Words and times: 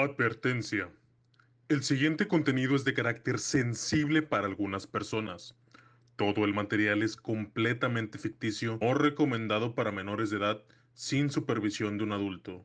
Advertencia. 0.00 0.92
El 1.68 1.82
siguiente 1.82 2.28
contenido 2.28 2.76
es 2.76 2.84
de 2.84 2.94
carácter 2.94 3.40
sensible 3.40 4.22
para 4.22 4.46
algunas 4.46 4.86
personas. 4.86 5.56
Todo 6.14 6.44
el 6.44 6.54
material 6.54 7.02
es 7.02 7.16
completamente 7.16 8.16
ficticio 8.16 8.78
o 8.80 8.94
recomendado 8.94 9.74
para 9.74 9.90
menores 9.90 10.30
de 10.30 10.36
edad 10.36 10.62
sin 10.94 11.30
supervisión 11.30 11.98
de 11.98 12.04
un 12.04 12.12
adulto. 12.12 12.64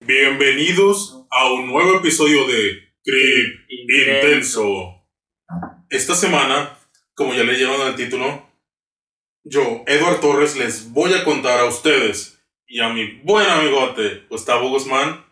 Bienvenidos 0.00 1.26
a 1.28 1.52
un 1.52 1.66
nuevo 1.66 1.96
episodio 1.98 2.46
de 2.46 2.94
Trip 3.02 3.68
Intenso. 3.68 5.04
Esta 5.90 6.14
semana, 6.14 6.78
como 7.14 7.34
ya 7.34 7.42
leyeron 7.42 7.84
el 7.84 7.96
título, 7.96 8.48
yo, 9.42 9.82
Edward 9.86 10.20
Torres, 10.20 10.56
les 10.56 10.92
voy 10.92 11.12
a 11.14 11.24
contar 11.24 11.58
a 11.58 11.64
ustedes 11.64 12.40
y 12.68 12.78
a 12.80 12.90
mi 12.90 13.20
buen 13.22 13.50
amigote 13.50 14.24
Gustavo 14.30 14.70
Guzmán 14.70 15.26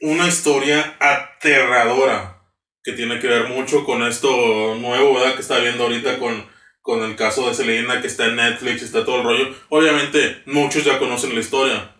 una 0.00 0.28
historia 0.28 0.96
aterradora 1.00 2.40
que 2.84 2.92
tiene 2.92 3.18
que 3.18 3.26
ver 3.26 3.48
mucho 3.48 3.84
con 3.84 4.04
esto 4.04 4.76
nuevo, 4.76 5.14
¿verdad? 5.14 5.34
Que 5.34 5.42
está 5.42 5.58
viendo 5.58 5.82
ahorita 5.82 6.20
con, 6.20 6.46
con 6.82 7.02
el 7.02 7.16
caso 7.16 7.48
de 7.48 7.54
Selena, 7.54 8.00
que 8.00 8.06
está 8.06 8.26
en 8.26 8.36
Netflix, 8.36 8.82
está 8.82 9.04
todo 9.04 9.16
el 9.16 9.24
rollo. 9.24 9.54
Obviamente, 9.70 10.42
muchos 10.46 10.84
ya 10.84 11.00
conocen 11.00 11.34
la 11.34 11.40
historia 11.40 11.91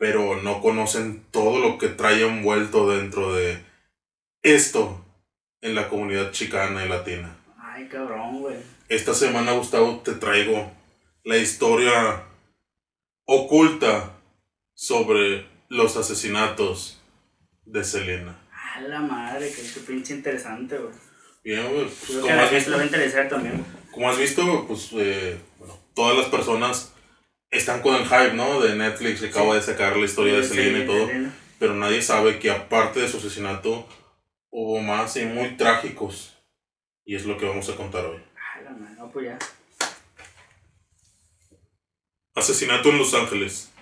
pero 0.00 0.40
no 0.40 0.62
conocen 0.62 1.26
todo 1.30 1.58
lo 1.58 1.76
que 1.76 1.88
trae 1.88 2.26
envuelto 2.26 2.88
dentro 2.88 3.34
de 3.34 3.62
esto 4.42 5.04
en 5.60 5.74
la 5.74 5.90
comunidad 5.90 6.32
chicana 6.32 6.86
y 6.86 6.88
latina. 6.88 7.36
Ay, 7.58 7.86
cabrón, 7.86 8.40
güey. 8.40 8.56
Esta 8.88 9.12
semana, 9.12 9.52
Gustavo, 9.52 10.00
te 10.02 10.14
traigo 10.14 10.72
la 11.22 11.36
historia 11.36 12.24
oculta 13.26 14.12
sobre 14.72 15.46
los 15.68 15.98
asesinatos 15.98 16.98
de 17.66 17.84
Selena. 17.84 18.38
A 18.74 18.80
la 18.80 19.00
madre, 19.00 19.52
que 19.52 19.80
pinche 19.80 20.14
interesante, 20.14 20.78
güey. 20.78 20.94
Bien, 21.44 21.70
güey. 21.74 21.84
Pues, 21.84 22.20
como 22.20 22.40
has 22.40 22.50
visto, 22.50 22.72
también. 23.28 23.66
Como 23.90 24.08
has 24.08 24.18
visto, 24.18 24.64
pues, 24.66 24.88
eh, 24.94 25.38
bueno, 25.58 25.78
todas 25.92 26.16
las 26.16 26.28
personas 26.28 26.94
están 27.50 27.82
con 27.82 27.94
el 27.96 28.04
hype, 28.04 28.34
¿no? 28.34 28.60
De 28.60 28.76
Netflix 28.76 29.20
que 29.20 29.26
acaba 29.26 29.54
de 29.54 29.62
sacar 29.62 29.96
la 29.96 30.04
historia 30.04 30.36
de 30.36 30.44
Selena 30.44 30.78
y 30.80 30.86
todo. 30.86 31.08
Pero 31.58 31.74
nadie 31.74 32.00
sabe 32.00 32.38
que 32.38 32.50
aparte 32.50 33.00
de 33.00 33.08
su 33.08 33.18
asesinato 33.18 33.86
hubo 34.50 34.80
más 34.80 35.16
y 35.16 35.24
muy 35.24 35.56
trágicos. 35.56 36.36
Y 37.04 37.16
es 37.16 37.24
lo 37.24 37.36
que 37.36 37.46
vamos 37.46 37.68
a 37.68 37.76
contar 37.76 38.04
hoy. 38.04 38.20
Ah, 38.36 38.70
mano, 38.70 39.10
pues 39.12 39.26
ya. 39.26 39.38
Asesinato 42.34 42.90
en 42.90 42.98
Los 42.98 43.14
Ángeles. 43.14 43.72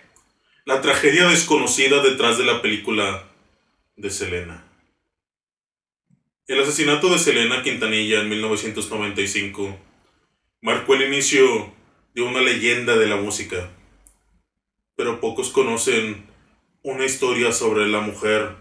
La 0.65 0.81
tragedia 0.81 1.29
desconocida 1.29 2.03
detrás 2.03 2.39
de 2.39 2.45
la 2.45 2.63
película 2.63 3.25
de 3.97 4.11
Selena. 4.11 4.65
El 6.47 6.63
asesinato 6.63 7.11
de 7.11 7.19
Selena 7.19 7.63
Quintanilla 7.63 8.21
en 8.21 8.31
1995 8.31 9.79
marcó 10.63 10.95
el 10.95 11.03
inicio 11.03 11.73
de 12.19 12.25
una 12.25 12.41
leyenda 12.41 12.97
de 12.97 13.07
la 13.07 13.15
música. 13.15 13.71
Pero 14.97 15.21
pocos 15.21 15.51
conocen 15.51 16.27
una 16.83 17.05
historia 17.05 17.53
sobre 17.53 17.87
la 17.87 18.01
mujer 18.01 18.57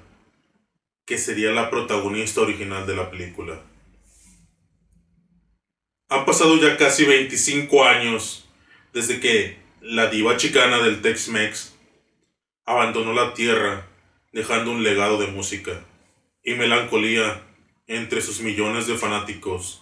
que 1.07 1.17
sería 1.17 1.49
la 1.49 1.71
protagonista 1.71 2.41
original 2.41 2.85
de 2.85 2.95
la 2.95 3.09
película. 3.09 3.59
Han 6.09 6.23
pasado 6.25 6.55
ya 6.57 6.77
casi 6.77 7.05
25 7.05 7.83
años 7.83 8.47
desde 8.93 9.19
que 9.19 9.57
la 9.81 10.05
diva 10.05 10.37
chicana 10.37 10.77
del 10.77 11.01
Tex-Mex 11.01 11.73
abandonó 12.63 13.11
la 13.11 13.33
tierra 13.33 13.87
dejando 14.33 14.69
un 14.69 14.83
legado 14.83 15.17
de 15.17 15.31
música 15.31 15.83
y 16.43 16.53
melancolía 16.53 17.41
entre 17.87 18.21
sus 18.21 18.39
millones 18.39 18.85
de 18.85 18.99
fanáticos 18.99 19.81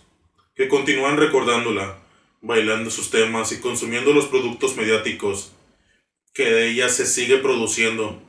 que 0.55 0.69
continúan 0.69 1.17
recordándola 1.17 2.04
bailando 2.45 2.91
sus 2.91 3.09
temas 3.09 3.51
y 3.51 3.59
consumiendo 3.59 4.13
los 4.13 4.27
productos 4.27 4.77
mediáticos 4.77 5.51
que 6.33 6.45
de 6.45 6.67
ella 6.67 6.89
se 6.89 7.05
sigue 7.05 7.37
produciendo, 7.37 8.21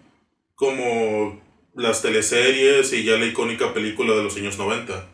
como 0.54 1.42
las 1.74 2.02
teleseries 2.02 2.92
y 2.92 3.04
ya 3.04 3.16
la 3.16 3.26
icónica 3.26 3.74
película 3.74 4.14
de 4.14 4.22
los 4.22 4.36
años 4.36 4.56
90. 4.56 5.06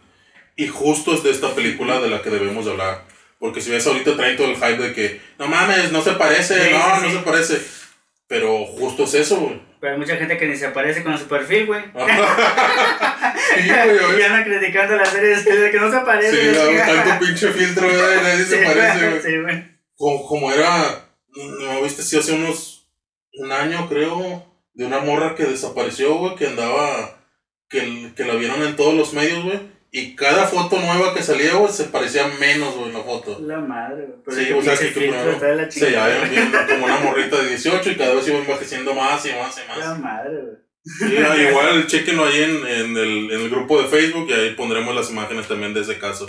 Y 0.56 0.68
justo 0.68 1.14
es 1.14 1.22
de 1.22 1.30
esta 1.30 1.54
película 1.54 2.00
de 2.00 2.10
la 2.10 2.22
que 2.22 2.30
debemos 2.30 2.66
hablar. 2.66 3.04
Porque 3.40 3.60
si 3.60 3.70
ves 3.70 3.86
ahorita 3.86 4.14
traen 4.14 4.36
todo 4.36 4.48
el 4.48 4.56
hype 4.56 4.78
de 4.78 4.92
que, 4.92 5.20
no 5.38 5.48
mames, 5.48 5.90
no 5.90 6.00
se 6.02 6.12
parece, 6.12 6.70
no, 6.70 7.00
no 7.00 7.10
se 7.10 7.18
parece. 7.24 7.60
Pero 8.28 8.66
justo 8.66 9.04
es 9.04 9.14
eso, 9.14 9.36
güey. 9.40 9.60
Pero 9.80 9.94
hay 9.94 9.98
mucha 9.98 10.16
gente 10.16 10.38
que 10.38 10.46
ni 10.46 10.56
se 10.56 10.66
aparece 10.66 11.02
con 11.02 11.18
su 11.18 11.26
perfil, 11.26 11.66
güey. 11.66 11.82
sí, 13.54 13.68
güey. 13.68 14.18
Y 14.20 14.22
andan 14.22 14.44
criticando 14.44 14.96
la 14.96 15.06
serie 15.06 15.36
de 15.36 15.70
que 15.70 15.80
no 15.80 15.90
se 15.90 15.96
aparece. 15.96 16.52
Sí, 16.52 16.76
da 16.76 16.86
tanto 16.86 17.26
pinche 17.26 17.48
filtro, 17.52 17.88
güey, 17.88 18.22
nadie 18.22 18.44
se 18.44 18.56
parece, 18.58 19.08
güey. 19.08 19.22
Sí, 19.22 19.40
güey. 19.40 19.64
Como, 19.94 20.26
como 20.26 20.52
era, 20.52 21.08
no 21.34 21.82
viste, 21.82 22.02
si 22.02 22.18
hace 22.18 22.32
unos, 22.32 22.88
un 23.34 23.52
año 23.52 23.88
creo, 23.88 24.44
de 24.74 24.86
una 24.86 25.00
morra 25.00 25.34
que 25.34 25.44
desapareció, 25.44 26.14
güey, 26.16 26.34
que 26.36 26.48
andaba, 26.48 27.26
que, 27.68 28.12
que 28.16 28.24
la 28.24 28.34
vieron 28.34 28.62
en 28.62 28.76
todos 28.76 28.94
los 28.94 29.12
medios, 29.12 29.44
güey. 29.44 29.72
Y 29.94 30.16
cada 30.16 30.46
foto 30.46 30.80
nueva 30.80 31.12
que 31.12 31.22
salía, 31.22 31.52
güey, 31.54 31.70
se 31.70 31.84
parecía 31.84 32.26
menos, 32.40 32.74
güey, 32.74 32.88
en 32.88 32.94
la 32.94 33.04
foto. 33.04 33.38
La 33.40 33.58
madre, 33.58 34.06
güey. 34.24 34.46
Sí, 34.46 34.50
o 34.50 34.62
sea, 34.62 34.74
que 34.74 34.86
primero 34.86 35.38
se 35.70 35.92
ya 35.92 36.08
bien 36.30 36.50
como 36.66 36.86
una 36.86 36.98
morrita 37.00 37.36
de 37.42 37.50
18 37.50 37.90
y 37.90 37.96
cada 37.96 38.14
vez 38.14 38.26
iba 38.26 38.38
envejeciendo 38.38 38.94
más 38.94 39.24
y 39.26 39.32
más 39.32 39.54
y 39.58 39.68
más. 39.68 39.78
La 39.78 39.94
madre, 39.96 40.40
güey. 40.40 40.61
Sí, 40.84 41.14
igual, 41.48 41.86
chequenlo 41.86 42.24
ahí 42.24 42.42
en, 42.42 42.66
en, 42.66 42.96
el, 42.96 43.30
en 43.30 43.40
el 43.40 43.50
grupo 43.50 43.80
de 43.80 43.88
Facebook 43.88 44.28
y 44.28 44.32
ahí 44.32 44.54
pondremos 44.54 44.94
las 44.94 45.10
imágenes 45.10 45.46
también 45.46 45.72
de 45.74 45.80
ese 45.82 45.98
caso. 45.98 46.26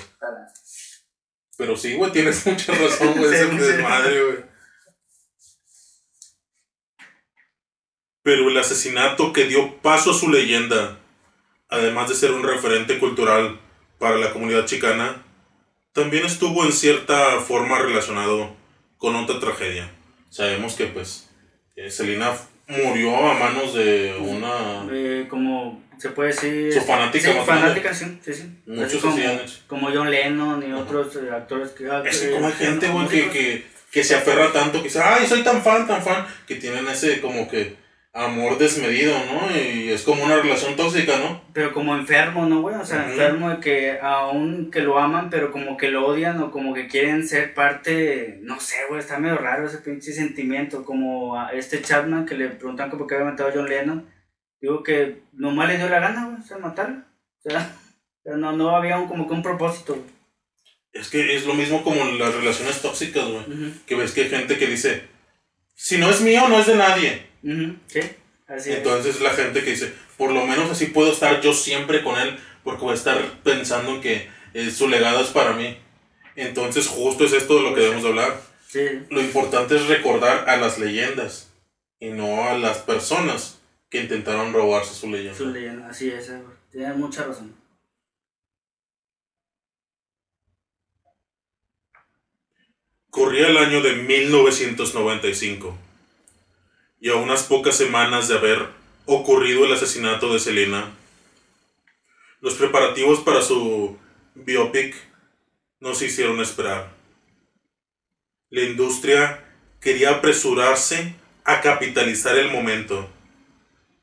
Pero 1.58 1.75
sí, 1.75 1.96
güey, 1.96 2.12
tienes 2.12 2.46
mucha 2.46 2.74
razón, 2.74 3.13
güey, 3.18 3.34
ese 3.34 3.46
desmadre, 3.47 4.24
güey. 4.24 4.38
Pero 8.22 8.50
el 8.50 8.58
asesinato 8.58 9.34
que 9.34 9.46
dio 9.46 9.81
paso 9.81 10.12
a 10.12 10.13
su 10.13 10.30
leyenda 10.30 11.00
además 11.74 12.08
de 12.08 12.16
ser 12.16 12.31
un 12.31 12.44
referente 12.44 13.00
cultural 13.00 13.59
para 13.97 14.18
la 14.18 14.31
comunidad 14.31 14.66
chicana, 14.66 15.24
también 15.92 16.25
estuvo 16.25 16.63
en 16.63 16.72
cierta 16.72 17.40
forma 17.40 17.80
relacionado 17.80 18.56
con 18.97 19.16
otra 19.16 19.40
tragedia. 19.40 19.92
Sabemos 20.30 20.75
que 20.75 20.86
pues 20.88 21.30
eh, 21.75 21.90
Selena 21.90 22.38
murió 22.68 23.16
a 23.16 23.34
manos 23.34 23.74
de 23.74 24.16
una... 24.19 25.28
como 25.29 25.81
se 25.97 26.09
puede 26.09 26.29
decir... 26.29 26.74
Su 26.74 26.81
fanática. 26.81 27.31
Sí, 27.31 27.40
fanática, 27.46 27.94
sí, 27.94 28.19
sí, 28.24 28.34
sí. 28.34 28.50
Muchos 28.66 29.01
como, 29.01 29.16
han 29.16 29.41
Como 29.68 29.90
John 29.94 30.09
Lennon 30.09 30.68
y 30.68 30.74
otros 30.74 31.16
eh, 31.16 31.29
actores 31.31 31.69
que... 31.69 31.90
Ah, 31.90 32.03
es 32.06 32.19
que 32.19 32.31
como 32.31 32.47
hay 32.47 32.53
gente, 32.53 32.88
güey, 32.90 33.07
que, 33.07 33.29
que, 33.29 33.66
que 33.91 34.03
se 34.03 34.16
aferra 34.16 34.51
tanto, 34.51 34.79
que 34.79 34.85
dice, 34.85 35.01
ay, 35.01 35.25
soy 35.28 35.44
tan 35.44 35.62
fan, 35.62 35.88
tan 35.88 36.03
fan, 36.03 36.25
que 36.47 36.56
tienen 36.56 36.88
ese 36.88 37.22
como 37.22 37.47
que 37.47 37.82
amor 38.13 38.59
desmedido, 38.59 39.16
¿no? 39.25 39.57
Y 39.57 39.90
es 39.90 40.03
como 40.03 40.24
una 40.24 40.38
relación 40.38 40.75
tóxica, 40.75 41.18
¿no? 41.18 41.41
Pero 41.51 41.74
como 41.74 41.96
enfermo, 41.96 42.46
¿no, 42.46 42.62
güey? 42.62 42.75
O 42.75 42.85
sea, 42.85 43.09
enfermo 43.09 43.50
de 43.50 43.59
que 43.59 44.00
aún 44.00 44.69
que 44.69 44.81
lo 44.81 45.00
aman, 45.00 45.31
pero 45.31 45.51
como 45.51 45.75
que 45.78 45.90
lo 45.90 46.06
odian 46.06 46.40
o 46.40 46.51
como 46.51 46.75
que 46.75 46.88
quieren 46.88 47.27
ser 47.27 47.56
parte, 47.56 48.38
no 48.44 48.60
sé, 48.60 48.75
güey, 48.88 49.00
está 49.00 49.18
medio 49.18 49.38
raro 49.38 49.65
ese 49.65 49.80
pinche 49.80 50.13
sentimiento, 50.13 50.86
como 50.86 51.39
a 51.39 51.54
este 51.54 51.81
Chapman 51.81 52.27
que 52.27 52.36
le 52.36 52.50
preguntan 52.50 52.92
por 52.92 53.07
qué 53.07 53.15
había 53.15 53.31
matado 53.31 53.50
a 53.50 53.54
John 53.54 53.68
Lennon. 53.68 54.07
Digo 54.62 54.83
que 54.83 55.24
nomás 55.33 55.68
le 55.69 55.77
dio 55.77 55.89
la 55.89 56.00
gana, 56.00 56.25
güey, 56.25 56.39
o 56.39 56.44
sea, 56.45 56.57
matarlo. 56.60 57.01
O 57.44 57.50
sea, 57.50 57.75
no, 58.38 58.51
no 58.51 58.75
había 58.75 59.00
un, 59.00 59.07
como 59.07 59.27
que 59.27 59.33
un 59.33 59.42
propósito, 59.42 59.98
Es 60.94 61.10
que 61.10 61.36
es 61.36 61.48
lo 61.48 61.56
mismo 61.56 61.83
como 61.83 62.06
las 62.06 62.36
relaciones 62.36 62.80
tóxicas, 62.80 63.27
güey. 63.27 63.74
Que 63.88 63.95
ves 63.95 64.12
que 64.12 64.21
hay 64.21 64.30
gente 64.30 64.60
que 64.60 64.68
dice, 64.68 65.07
si 65.74 65.98
no 65.98 66.12
es 66.12 66.21
mío, 66.21 66.48
no 66.48 66.60
es 66.60 66.68
de 66.68 66.75
nadie. 66.75 67.32
Sí, 67.44 68.00
así 68.48 68.72
Entonces 68.72 69.19
la 69.19 69.31
gente 69.31 69.63
que 69.63 69.72
dice, 69.72 69.94
por 70.18 70.31
lo 70.31 70.45
menos 70.45 70.72
así 70.72 70.88
puedo 70.88 71.12
estar 71.12 71.42
yo 71.42 71.54
siempre 71.54 72.01
con 72.01 72.18
él, 72.18 72.38
porque 72.63 72.84
voy 72.84 72.94
a 72.94 72.95
estar 72.95 73.22
pensando 73.44 73.95
en 73.95 74.01
que 74.01 74.30
eh, 74.54 74.72
su 74.72 74.88
legado 74.88 75.22
es 75.22 75.30
para 75.30 75.54
mí. 75.54 75.78
Entonces 76.36 76.88
justo 76.88 77.25
es 77.25 77.34
esto 77.34 77.56
de 77.56 77.63
lo 77.63 77.75
que 77.75 77.81
debemos 77.81 78.06
hablar. 78.06 78.42
Lo 79.10 79.22
importante 79.22 79.75
es 79.75 79.88
recordar 79.88 80.50
a 80.50 80.57
las 80.57 80.80
leyendas 80.80 81.51
y 82.00 82.10
no 82.10 82.45
a 82.45 82.57
las 82.57 82.80
personas 82.80 83.60
que 83.89 84.01
intentaron 84.01 84.54
robarse 84.54 84.96
su 84.96 85.10
leyenda. 85.10 85.38
Su 85.38 85.50
leyenda, 85.50 85.89
así 85.89 86.10
es, 86.10 86.31
tiene 86.72 86.94
mucha 86.94 87.25
razón. 87.25 87.56
Corría 93.12 93.50
el 93.50 93.57
año 93.57 93.81
de 93.81 93.94
1995 93.94 95.78
y 97.03 97.09
a 97.09 97.15
unas 97.15 97.44
pocas 97.44 97.75
semanas 97.75 98.29
de 98.29 98.38
haber 98.38 98.65
ocurrido 99.05 99.65
el 99.65 99.73
asesinato 99.73 100.31
de 100.31 100.39
Selena, 100.39 100.89
los 102.39 102.53
preparativos 102.53 103.19
para 103.19 103.41
su 103.41 103.97
biopic 104.35 104.95
no 105.81 105.95
se 105.95 106.05
hicieron 106.05 106.39
esperar. 106.39 106.94
La 108.50 108.61
industria 108.61 109.44
quería 109.81 110.11
apresurarse 110.11 111.13
a 111.44 111.59
capitalizar 111.59 112.38
el 112.38 112.50
momento 112.50 113.09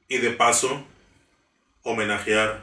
y 0.06 0.18
de 0.18 0.32
paso 0.32 0.84
homenajear 1.82 2.62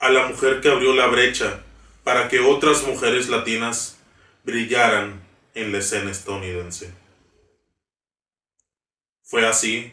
a 0.00 0.10
la 0.10 0.26
mujer 0.26 0.60
que 0.60 0.70
abrió 0.70 0.92
la 0.92 1.06
brecha 1.06 1.62
para 2.02 2.28
que 2.28 2.40
otras 2.40 2.82
mujeres 2.82 3.28
latinas 3.28 4.00
brillaran 4.42 5.22
en 5.54 5.70
la 5.70 5.78
escena 5.78 6.10
estadounidense. 6.10 7.01
Fue 9.32 9.46
así 9.46 9.90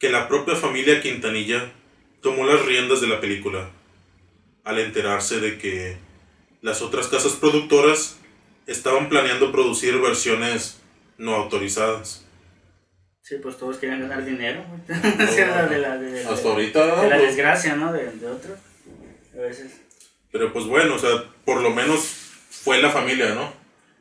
que 0.00 0.08
la 0.08 0.26
propia 0.26 0.56
familia 0.56 1.00
Quintanilla 1.00 1.70
tomó 2.20 2.44
las 2.44 2.66
riendas 2.66 3.00
de 3.00 3.06
la 3.06 3.20
película, 3.20 3.70
al 4.64 4.80
enterarse 4.80 5.38
de 5.38 5.58
que 5.58 5.96
las 6.60 6.82
otras 6.82 7.06
casas 7.06 7.34
productoras 7.34 8.18
estaban 8.66 9.08
planeando 9.08 9.52
producir 9.52 9.96
versiones 10.00 10.80
no 11.18 11.36
autorizadas. 11.36 12.26
Sí, 13.22 13.36
pues 13.40 13.56
todos 13.58 13.76
querían 13.76 14.00
ganar 14.00 14.24
dinero. 14.24 14.64
de 14.88 15.78
la, 15.78 15.96
de, 15.96 16.26
Hasta 16.26 16.48
ahorita. 16.48 17.02
De 17.02 17.08
la 17.10 17.16
pues. 17.16 17.28
desgracia, 17.28 17.76
¿no? 17.76 17.92
De, 17.92 18.10
de 18.10 18.26
otros. 18.26 18.58
A 19.36 19.40
veces. 19.40 19.82
Pero 20.32 20.52
pues 20.52 20.64
bueno, 20.64 20.96
o 20.96 20.98
sea, 20.98 21.22
por 21.44 21.60
lo 21.60 21.70
menos 21.70 22.00
fue 22.50 22.82
la 22.82 22.90
familia, 22.90 23.36
¿no? 23.36 23.52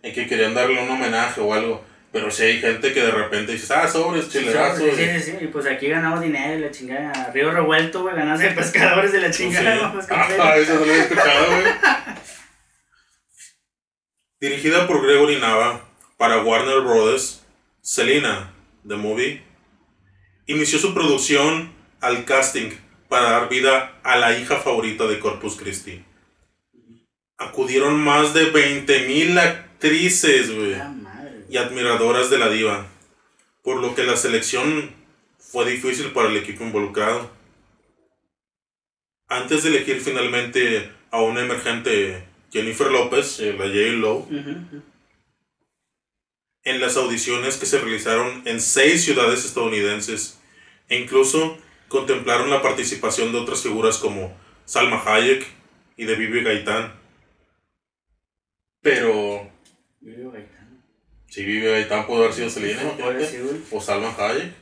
En 0.02 0.16
que 0.16 0.26
querían 0.26 0.56
darle 0.56 0.82
un 0.82 0.90
homenaje 0.90 1.42
o 1.42 1.54
algo. 1.54 1.93
Pero 2.14 2.30
si 2.30 2.44
hay 2.44 2.60
gente 2.60 2.94
que 2.94 3.02
de 3.02 3.10
repente 3.10 3.54
dice, 3.54 3.74
ah, 3.74 3.88
sobres, 3.88 4.30
chilerazos. 4.30 4.96
Sí, 4.96 5.04
sí, 5.04 5.20
sí, 5.20 5.38
y 5.42 5.48
pues 5.48 5.66
aquí 5.66 5.88
ganamos 5.88 6.22
dinero 6.22 6.60
y 6.60 6.62
la 6.62 6.70
chingada. 6.70 7.32
Río 7.34 7.50
Revuelto, 7.50 8.04
güey, 8.04 8.16
ganamos 8.16 8.40
de 8.40 8.52
pescadores 8.52 9.12
de 9.12 9.20
la 9.20 9.32
chingada. 9.32 9.92
Pues 9.92 10.06
ah, 10.12 10.56
eso 10.56 10.76
no 10.76 10.86
lo 10.86 10.94
he 10.94 11.00
escuchado, 11.00 11.46
güey. 11.48 11.64
Dirigida 14.40 14.86
por 14.86 15.04
Gregory 15.04 15.38
Nava 15.40 15.90
para 16.18 16.44
Warner 16.44 16.82
Brothers, 16.82 17.44
Selena, 17.82 18.54
The 18.88 18.96
Movie, 18.96 19.42
inició 20.46 20.78
su 20.78 20.94
producción 20.94 21.74
al 22.00 22.26
casting 22.26 22.74
para 23.10 23.32
dar 23.32 23.50
vida 23.50 24.00
a 24.04 24.18
la 24.18 24.38
hija 24.38 24.58
favorita 24.58 25.08
de 25.08 25.18
Corpus 25.18 25.56
Christi. 25.56 26.06
Acudieron 27.40 28.00
más 28.00 28.36
de 28.36 28.54
20.000 28.54 29.40
actrices, 29.40 30.56
güey 30.56 30.76
y 31.54 31.58
admiradoras 31.58 32.32
de 32.32 32.40
la 32.40 32.50
diva, 32.50 32.88
por 33.62 33.80
lo 33.80 33.94
que 33.94 34.04
la 34.04 34.18
selección 34.18 34.90
fue 35.38 35.70
difícil 35.70 36.12
para 36.12 36.28
el 36.30 36.38
equipo 36.38 36.64
involucrado. 36.64 37.30
Antes 39.28 39.62
de 39.62 39.70
elegir 39.70 40.02
finalmente 40.02 40.90
a 41.12 41.22
una 41.22 41.42
emergente 41.42 42.24
Jennifer 42.52 42.90
López, 42.90 43.40
eh, 43.40 43.54
la 43.54 43.66
J. 43.66 43.78
Lowe, 44.00 44.28
en 46.64 46.82
las 46.82 46.98
audiciones 46.98 47.58
que 47.58 47.68
se 47.68 47.78
realizaron 47.78 48.42
en 48.46 48.60
seis 48.60 49.04
ciudades 49.04 49.46
estadounidenses, 49.46 50.40
e 50.90 50.98
incluso 50.98 51.60
contemplaron 51.88 52.50
la 52.50 52.64
participación 52.64 53.32
de 53.32 53.38
otras 53.38 53.62
figuras 53.62 54.00
como 54.00 54.36
Salma 54.66 55.04
Hayek 55.06 55.46
y 55.98 56.06
de 56.06 56.16
Vivi 56.16 56.42
Gaitán. 56.42 56.94
Pero 58.82 59.23
si 61.34 61.44
vive 61.44 61.74
ahí, 61.74 61.86
pudo 62.06 62.26
haber 62.26 62.34
sido 62.34 62.48
Selena, 62.48 62.84
o 63.72 63.82
Salma 63.82 64.14
Hayek. 64.16 64.54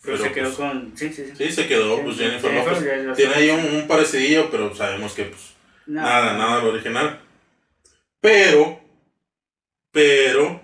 Pero, 0.00 0.16
se 0.16 0.32
quedó 0.32 0.44
pues, 0.44 0.56
con. 0.56 0.96
Sí, 0.96 1.12
sí, 1.12 1.26
sí. 1.26 1.32
Sí, 1.36 1.52
se 1.52 1.68
quedó, 1.68 2.02
pues 2.02 2.16
Jennifer 2.16 2.54
López. 2.54 3.14
Tiene 3.14 3.34
ahí 3.34 3.50
un, 3.50 3.76
un, 3.76 3.86
parecidillo, 3.86 4.50
pero 4.50 4.74
sabemos 4.74 5.12
que, 5.12 5.24
pues. 5.24 5.52
Nada, 5.84 6.38
nada 6.38 6.62
lo 6.62 6.70
original. 6.70 7.20
Pero. 8.18 8.80
Pero. 9.92 10.62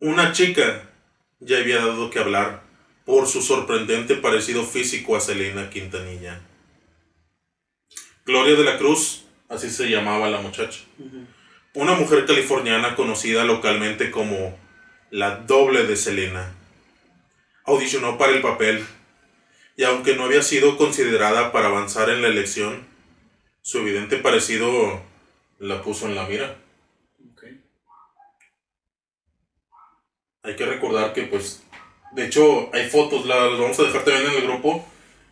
Una 0.00 0.32
chica 0.32 0.90
ya 1.38 1.58
había 1.58 1.76
dado 1.76 2.10
que 2.10 2.18
hablar 2.18 2.64
por 3.04 3.28
su 3.28 3.42
sorprendente 3.42 4.16
parecido 4.16 4.64
físico 4.64 5.14
a 5.14 5.20
Selena 5.20 5.70
Quintanilla. 5.70 6.40
Gloria 8.26 8.56
de 8.56 8.64
la 8.64 8.76
Cruz, 8.76 9.22
así 9.48 9.70
se 9.70 9.88
llamaba 9.88 10.28
la 10.28 10.40
muchacha 10.40 10.80
una 11.74 11.94
mujer 11.94 12.26
californiana 12.26 12.96
conocida 12.96 13.44
localmente 13.44 14.10
como 14.10 14.58
la 15.10 15.36
doble 15.36 15.84
de 15.84 15.96
Selena. 15.96 16.52
Audicionó 17.64 18.18
para 18.18 18.32
el 18.32 18.42
papel 18.42 18.84
y 19.76 19.84
aunque 19.84 20.16
no 20.16 20.24
había 20.24 20.42
sido 20.42 20.76
considerada 20.76 21.52
para 21.52 21.68
avanzar 21.68 22.10
en 22.10 22.22
la 22.22 22.28
elección, 22.28 22.86
su 23.62 23.78
evidente 23.78 24.16
parecido 24.16 25.00
la 25.58 25.82
puso 25.82 26.06
en 26.06 26.14
la 26.16 26.26
mira. 26.26 26.56
Hay 30.42 30.56
que 30.56 30.64
recordar 30.64 31.12
que 31.12 31.24
pues, 31.24 31.62
de 32.12 32.26
hecho 32.26 32.70
hay 32.72 32.88
fotos, 32.88 33.26
las 33.26 33.58
vamos 33.58 33.78
a 33.78 33.82
dejar 33.82 34.04
también 34.04 34.26
en 34.30 34.36
el 34.38 34.46
grupo. 34.48 34.86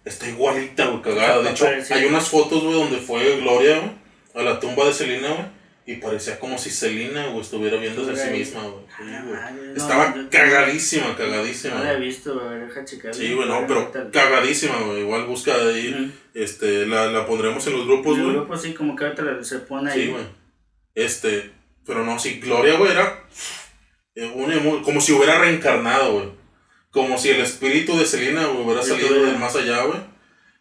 Está 0.04 0.28
igualita, 0.28 1.00
cagada. 1.02 1.42
De 1.42 1.50
hecho, 1.50 1.66
hay 1.66 2.04
unas 2.04 2.28
fotos, 2.28 2.62
güey, 2.62 2.74
donde 2.74 2.98
fue 2.98 3.40
Gloria, 3.40 3.94
a 4.34 4.42
la 4.42 4.60
tumba 4.60 4.84
de 4.84 4.92
Selena, 4.92 5.52
y 5.88 5.96
parecía 5.96 6.38
como 6.38 6.58
si 6.58 6.68
Selena, 6.68 7.28
güey, 7.28 7.40
estuviera 7.40 7.78
viéndose 7.78 8.12
a 8.12 8.16
sí 8.26 8.30
misma, 8.30 8.60
güey. 8.60 9.74
Estaba 9.74 10.14
cagadísima, 10.30 11.16
cagadísima. 11.16 11.76
No 11.76 11.84
la 11.84 11.94
he 11.94 11.98
visto, 11.98 12.38
güey, 12.38 12.60
deja 12.60 12.84
checar. 12.84 13.14
Sí, 13.14 13.32
güey, 13.32 13.48
no, 13.48 13.66
pero 13.66 13.90
cagadísima, 14.12 14.82
güey. 14.82 15.00
Igual 15.00 15.24
busca 15.24 15.54
ahí, 15.54 16.14
este, 16.34 16.84
la, 16.84 17.06
la 17.06 17.24
pondremos 17.24 17.66
en 17.66 17.72
los 17.72 17.86
grupos, 17.86 18.18
güey. 18.18 18.20
En 18.20 18.26
los 18.26 18.34
grupos 18.34 18.60
sí, 18.60 18.74
como 18.74 18.94
que 18.94 19.04
ahorita 19.04 19.42
se 19.42 19.60
pone 19.60 19.90
ahí. 19.90 20.02
Sí, 20.02 20.10
güey. 20.10 20.24
Este, 20.94 21.52
pero 21.86 22.04
no, 22.04 22.18
sí, 22.18 22.38
Gloria, 22.38 22.76
güey, 22.76 22.92
era 22.92 23.24
eh, 24.14 24.82
como 24.84 25.00
si 25.00 25.12
hubiera 25.12 25.38
reencarnado, 25.38 26.12
güey. 26.12 26.28
Como 26.90 27.16
si 27.16 27.30
el 27.30 27.40
espíritu 27.40 27.98
de 27.98 28.04
Selena, 28.04 28.44
güey, 28.44 28.62
hubiera 28.62 28.82
salido 28.82 29.24
del 29.24 29.38
más 29.38 29.56
allá, 29.56 29.84
güey. 29.84 30.00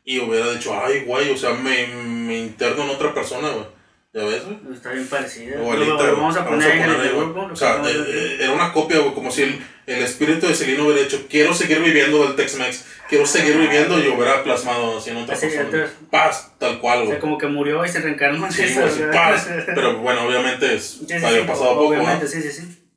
Y 0.05 0.19
hubiera 0.19 0.53
dicho, 0.53 0.73
ay, 0.81 1.01
güey, 1.01 1.31
o 1.31 1.37
sea, 1.37 1.53
me, 1.53 1.85
me 1.87 2.39
interno 2.39 2.85
en 2.85 2.91
otra 2.91 3.13
persona, 3.13 3.49
güey. 3.49 3.76
¿Ya 4.13 4.23
ves, 4.23 4.45
güey? 4.45 4.57
Está 4.73 4.91
bien 4.91 5.07
parecida. 5.07 5.59
vamos 5.61 6.37
a 6.37 6.45
poner, 6.45 6.71
en 6.71 6.89
el 6.89 7.09
grupo. 7.09 7.49
O 7.51 7.55
sea, 7.55 7.81
eh, 7.85 8.37
era 8.39 8.51
una 8.51 8.71
copia, 8.71 8.99
güey, 8.99 9.13
como 9.13 9.29
si 9.29 9.43
el, 9.43 9.61
el 9.85 10.01
espíritu 10.01 10.47
de 10.47 10.55
Celino 10.55 10.85
hubiera 10.85 11.03
dicho, 11.03 11.27
quiero 11.29 11.53
seguir 11.53 11.81
viviendo 11.81 12.23
del 12.23 12.35
Tex-Mex, 12.35 12.85
quiero 13.09 13.25
seguir 13.25 13.57
viviendo 13.57 13.99
y 13.99 14.07
hubiera 14.07 14.43
plasmado 14.43 14.97
así 14.97 15.09
en 15.09 15.17
otra 15.17 15.37
persona. 15.37 15.89
Paz, 16.09 16.53
tal 16.57 16.79
cual, 16.79 16.99
güey. 16.99 17.09
O 17.09 17.11
sea, 17.11 17.19
como 17.19 17.37
que 17.37 17.47
murió 17.47 17.83
y 17.85 17.89
se 17.89 17.99
reencarnó. 17.99 18.49
Sí, 18.51 18.63
paz. 19.11 19.49
Pero 19.65 19.97
bueno, 19.97 20.25
obviamente 20.25 20.73
es, 20.73 21.01
sí, 21.05 21.13
había 21.13 21.45
pasado 21.45 21.75
poco, 21.75 21.87
Obviamente, 21.87 22.27
sí, 22.27 22.41
sí, 22.41 22.51
sí. 22.51 22.89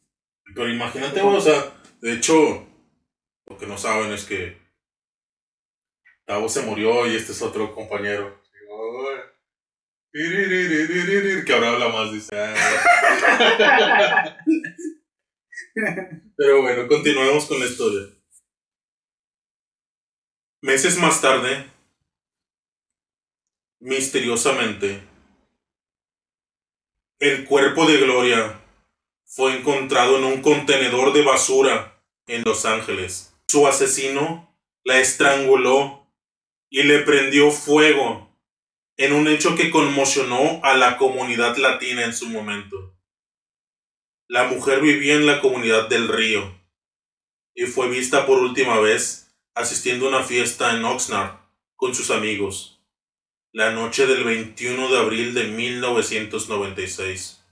Pero 0.55 0.69
imagínate, 0.69 1.21
güey, 1.21 1.37
o 1.37 1.40
sea, 1.40 1.73
de 2.00 2.14
hecho, 2.14 2.67
lo 3.47 3.59
que 3.59 3.67
no 3.67 3.76
saben 3.76 4.12
es 4.12 4.25
que 4.25 4.59
Tavo 6.25 6.49
se 6.49 6.62
murió 6.62 7.07
y 7.07 7.17
este 7.17 7.33
es 7.33 7.43
otro 7.43 7.75
compañero. 7.75 8.40
Que 10.12 11.52
ahora 11.52 11.71
habla 11.71 11.88
más, 11.88 12.12
dice. 12.12 12.31
Pero 16.37 16.62
bueno, 16.62 16.88
continuemos 16.88 17.47
con 17.47 17.61
la 17.61 17.67
historia. 17.67 18.09
Meses 20.62 20.99
más 20.99 21.21
tarde, 21.21 21.71
misteriosamente, 23.81 25.00
el 27.21 27.45
cuerpo 27.45 27.87
de 27.87 27.99
Gloria 27.99 28.61
fue 29.25 29.57
encontrado 29.57 30.19
en 30.19 30.25
un 30.25 30.43
contenedor 30.43 31.12
de 31.12 31.23
basura 31.23 32.02
en 32.26 32.43
Los 32.43 32.64
Ángeles. 32.64 33.35
Su 33.49 33.67
asesino 33.67 34.59
la 34.85 34.99
estranguló 34.99 36.12
y 36.69 36.83
le 36.83 37.00
prendió 37.00 37.50
fuego 37.50 38.30
en 39.00 39.14
un 39.14 39.28
hecho 39.28 39.57
que 39.57 39.71
conmocionó 39.71 40.61
a 40.62 40.76
la 40.76 40.99
comunidad 40.99 41.57
latina 41.57 42.04
en 42.04 42.12
su 42.12 42.28
momento. 42.28 42.95
La 44.28 44.45
mujer 44.45 44.83
vivía 44.83 45.14
en 45.14 45.25
la 45.25 45.40
comunidad 45.40 45.88
del 45.88 46.07
río 46.07 46.54
y 47.54 47.64
fue 47.64 47.88
vista 47.88 48.26
por 48.26 48.40
última 48.40 48.78
vez 48.78 49.35
asistiendo 49.54 50.04
a 50.04 50.09
una 50.11 50.23
fiesta 50.23 50.76
en 50.76 50.85
Oxnard 50.85 51.38
con 51.76 51.95
sus 51.95 52.11
amigos, 52.11 52.83
la 53.52 53.71
noche 53.71 54.07
del 54.07 54.23
21 54.23 54.90
de 54.90 54.99
abril 54.99 55.33
de 55.33 55.45
1996. 55.45 57.42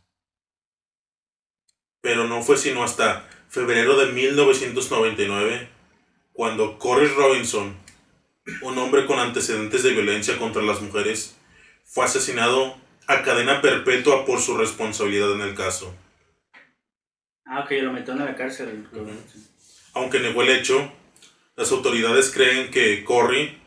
Pero 2.02 2.24
no 2.24 2.42
fue 2.42 2.58
sino 2.58 2.82
hasta 2.82 3.26
febrero 3.48 3.96
de 3.96 4.12
1999 4.12 5.70
cuando 6.34 6.78
Corey 6.78 7.08
Robinson, 7.08 7.74
un 8.60 8.76
hombre 8.76 9.06
con 9.06 9.18
antecedentes 9.18 9.82
de 9.82 9.92
violencia 9.92 10.36
contra 10.36 10.60
las 10.60 10.82
mujeres, 10.82 11.37
fue 11.88 12.04
asesinado 12.04 12.76
a 13.06 13.22
cadena 13.22 13.62
perpetua 13.62 14.26
por 14.26 14.40
su 14.40 14.56
responsabilidad 14.56 15.32
en 15.32 15.40
el 15.40 15.54
caso. 15.54 15.94
Ah, 17.46 17.60
ok, 17.60 17.70
lo 17.82 17.92
metieron 17.92 18.20
a 18.20 18.26
la 18.26 18.36
cárcel. 18.36 18.86
Aunque 19.94 20.20
negó 20.20 20.42
el 20.42 20.50
hecho, 20.50 20.92
las 21.56 21.72
autoridades 21.72 22.30
creen 22.30 22.70
que 22.70 23.02
Corey, 23.04 23.58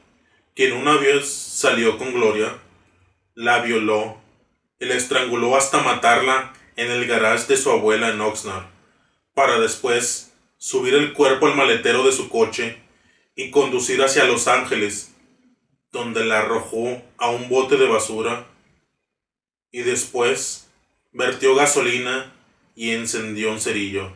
quien 0.56 0.74
una 0.74 0.96
vez 0.98 1.28
salió 1.28 1.98
con 1.98 2.14
Gloria, 2.14 2.60
la 3.34 3.60
violó 3.64 4.22
y 4.80 4.86
la 4.86 4.94
estranguló 4.94 5.58
hasta 5.58 5.82
matarla 5.82 6.54
en 6.76 6.92
el 6.92 7.08
garage 7.08 7.48
de 7.48 7.58
su 7.58 7.72
abuela 7.72 8.10
en 8.10 8.22
Oxnard, 8.22 8.68
para 9.34 9.60
después 9.60 10.32
subir 10.58 10.94
el 10.94 11.14
cuerpo 11.14 11.48
al 11.48 11.56
maletero 11.56 12.04
de 12.04 12.12
su 12.12 12.30
coche 12.30 12.78
y 13.36 13.50
conducir 13.50 14.04
hacia 14.04 14.26
Los 14.26 14.48
Ángeles, 14.48 15.11
donde 15.92 16.26
la 16.26 16.40
arrojó 16.40 17.02
a 17.18 17.30
un 17.30 17.50
bote 17.50 17.78
de 17.78 17.88
basura 17.88 18.48
y 19.72 19.82
después 19.82 20.70
vertió 21.12 21.56
gasolina 21.56 22.34
y 22.76 22.92
encendió 22.92 23.52
un 23.52 23.60
cerillo, 23.60 24.14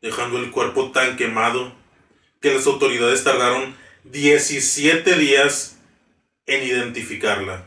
dejando 0.00 0.38
el 0.38 0.50
cuerpo 0.50 0.90
tan 0.92 1.16
quemado 1.16 1.72
que 2.40 2.54
las 2.54 2.66
autoridades 2.66 3.22
tardaron 3.22 3.76
17 4.04 5.16
días 5.16 5.78
en 6.46 6.64
identificarla. 6.64 7.66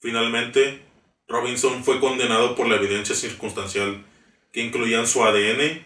Finalmente, 0.00 0.82
Robinson 1.26 1.82
fue 1.82 1.98
condenado 1.98 2.54
por 2.54 2.68
la 2.68 2.76
evidencia 2.76 3.14
circunstancial 3.14 4.04
que 4.52 4.62
incluían 4.62 5.06
su 5.06 5.24
ADN 5.24 5.84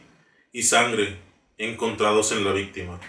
y 0.52 0.62
sangre 0.64 1.16
encontrados 1.56 2.32
en 2.32 2.44
la 2.44 2.52
víctima. 2.52 3.00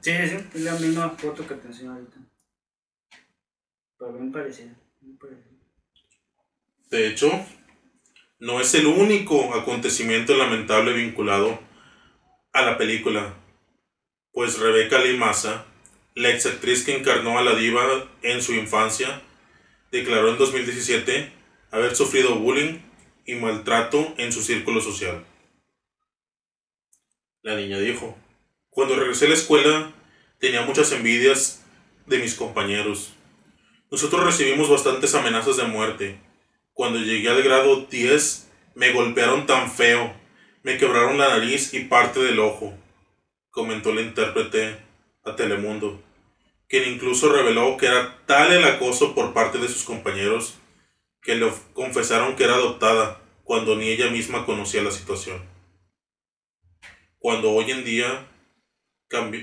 Sí, 0.00 0.12
sí, 0.12 0.36
es 0.54 0.60
la 0.62 0.74
misma 0.74 1.10
foto 1.10 1.46
que 1.46 1.54
te 1.54 1.68
enseño 1.68 1.92
ahorita. 1.92 2.16
Pero 3.98 4.12
bien 4.12 4.32
parecida, 4.32 4.76
bien 5.00 5.16
parecida. 5.16 5.56
De 6.90 7.08
hecho, 7.08 7.30
no 8.38 8.60
es 8.60 8.74
el 8.74 8.86
único 8.86 9.54
acontecimiento 9.54 10.36
lamentable 10.36 10.92
vinculado 10.92 11.58
a 12.52 12.62
la 12.62 12.78
película, 12.78 13.34
pues 14.32 14.58
Rebeca 14.58 14.98
Limasa, 15.00 15.66
la 16.14 16.30
ex 16.30 16.46
actriz 16.46 16.84
que 16.84 16.96
encarnó 16.96 17.38
a 17.38 17.42
la 17.42 17.54
diva 17.54 18.08
en 18.22 18.42
su 18.42 18.54
infancia, 18.54 19.22
declaró 19.90 20.30
en 20.30 20.38
2017 20.38 21.32
haber 21.70 21.96
sufrido 21.96 22.36
bullying 22.36 22.80
y 23.24 23.34
maltrato 23.34 24.14
en 24.18 24.32
su 24.32 24.42
círculo 24.42 24.80
social. 24.80 25.24
La 27.42 27.56
niña 27.56 27.78
dijo, 27.78 28.16
cuando 28.76 28.94
regresé 28.94 29.24
a 29.24 29.28
la 29.30 29.34
escuela 29.36 29.92
tenía 30.38 30.60
muchas 30.60 30.92
envidias 30.92 31.64
de 32.04 32.18
mis 32.18 32.34
compañeros. 32.34 33.14
Nosotros 33.90 34.22
recibimos 34.22 34.68
bastantes 34.68 35.14
amenazas 35.14 35.56
de 35.56 35.64
muerte. 35.64 36.20
Cuando 36.74 36.98
llegué 36.98 37.30
al 37.30 37.42
grado 37.42 37.86
10 37.86 38.50
me 38.74 38.92
golpearon 38.92 39.46
tan 39.46 39.72
feo, 39.72 40.12
me 40.62 40.76
quebraron 40.76 41.16
la 41.16 41.30
nariz 41.30 41.72
y 41.72 41.84
parte 41.84 42.20
del 42.20 42.38
ojo, 42.38 42.74
comentó 43.50 43.92
el 43.92 44.00
intérprete 44.00 44.76
a 45.24 45.34
Telemundo 45.34 46.02
quien 46.68 46.92
incluso 46.92 47.32
reveló 47.32 47.78
que 47.78 47.86
era 47.86 48.18
tal 48.26 48.52
el 48.52 48.64
acoso 48.64 49.14
por 49.14 49.32
parte 49.32 49.56
de 49.56 49.68
sus 49.68 49.84
compañeros 49.84 50.58
que 51.22 51.36
le 51.36 51.50
confesaron 51.72 52.36
que 52.36 52.44
era 52.44 52.56
adoptada 52.56 53.22
cuando 53.42 53.76
ni 53.76 53.88
ella 53.88 54.10
misma 54.10 54.44
conocía 54.44 54.82
la 54.82 54.90
situación. 54.90 55.40
Cuando 57.18 57.52
hoy 57.52 57.70
en 57.70 57.84
día 57.84 58.26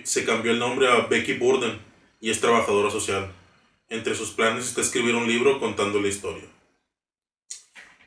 se 0.03 0.25
cambió 0.25 0.51
el 0.51 0.59
nombre 0.59 0.87
a 0.87 1.07
Becky 1.07 1.33
Burden 1.33 1.79
y 2.19 2.29
es 2.29 2.41
trabajadora 2.41 2.89
social. 2.89 3.31
Entre 3.89 4.15
sus 4.15 4.31
planes 4.31 4.65
está 4.65 4.81
escribir 4.81 5.15
un 5.15 5.27
libro 5.27 5.59
contando 5.59 6.01
la 6.01 6.07
historia. 6.07 6.45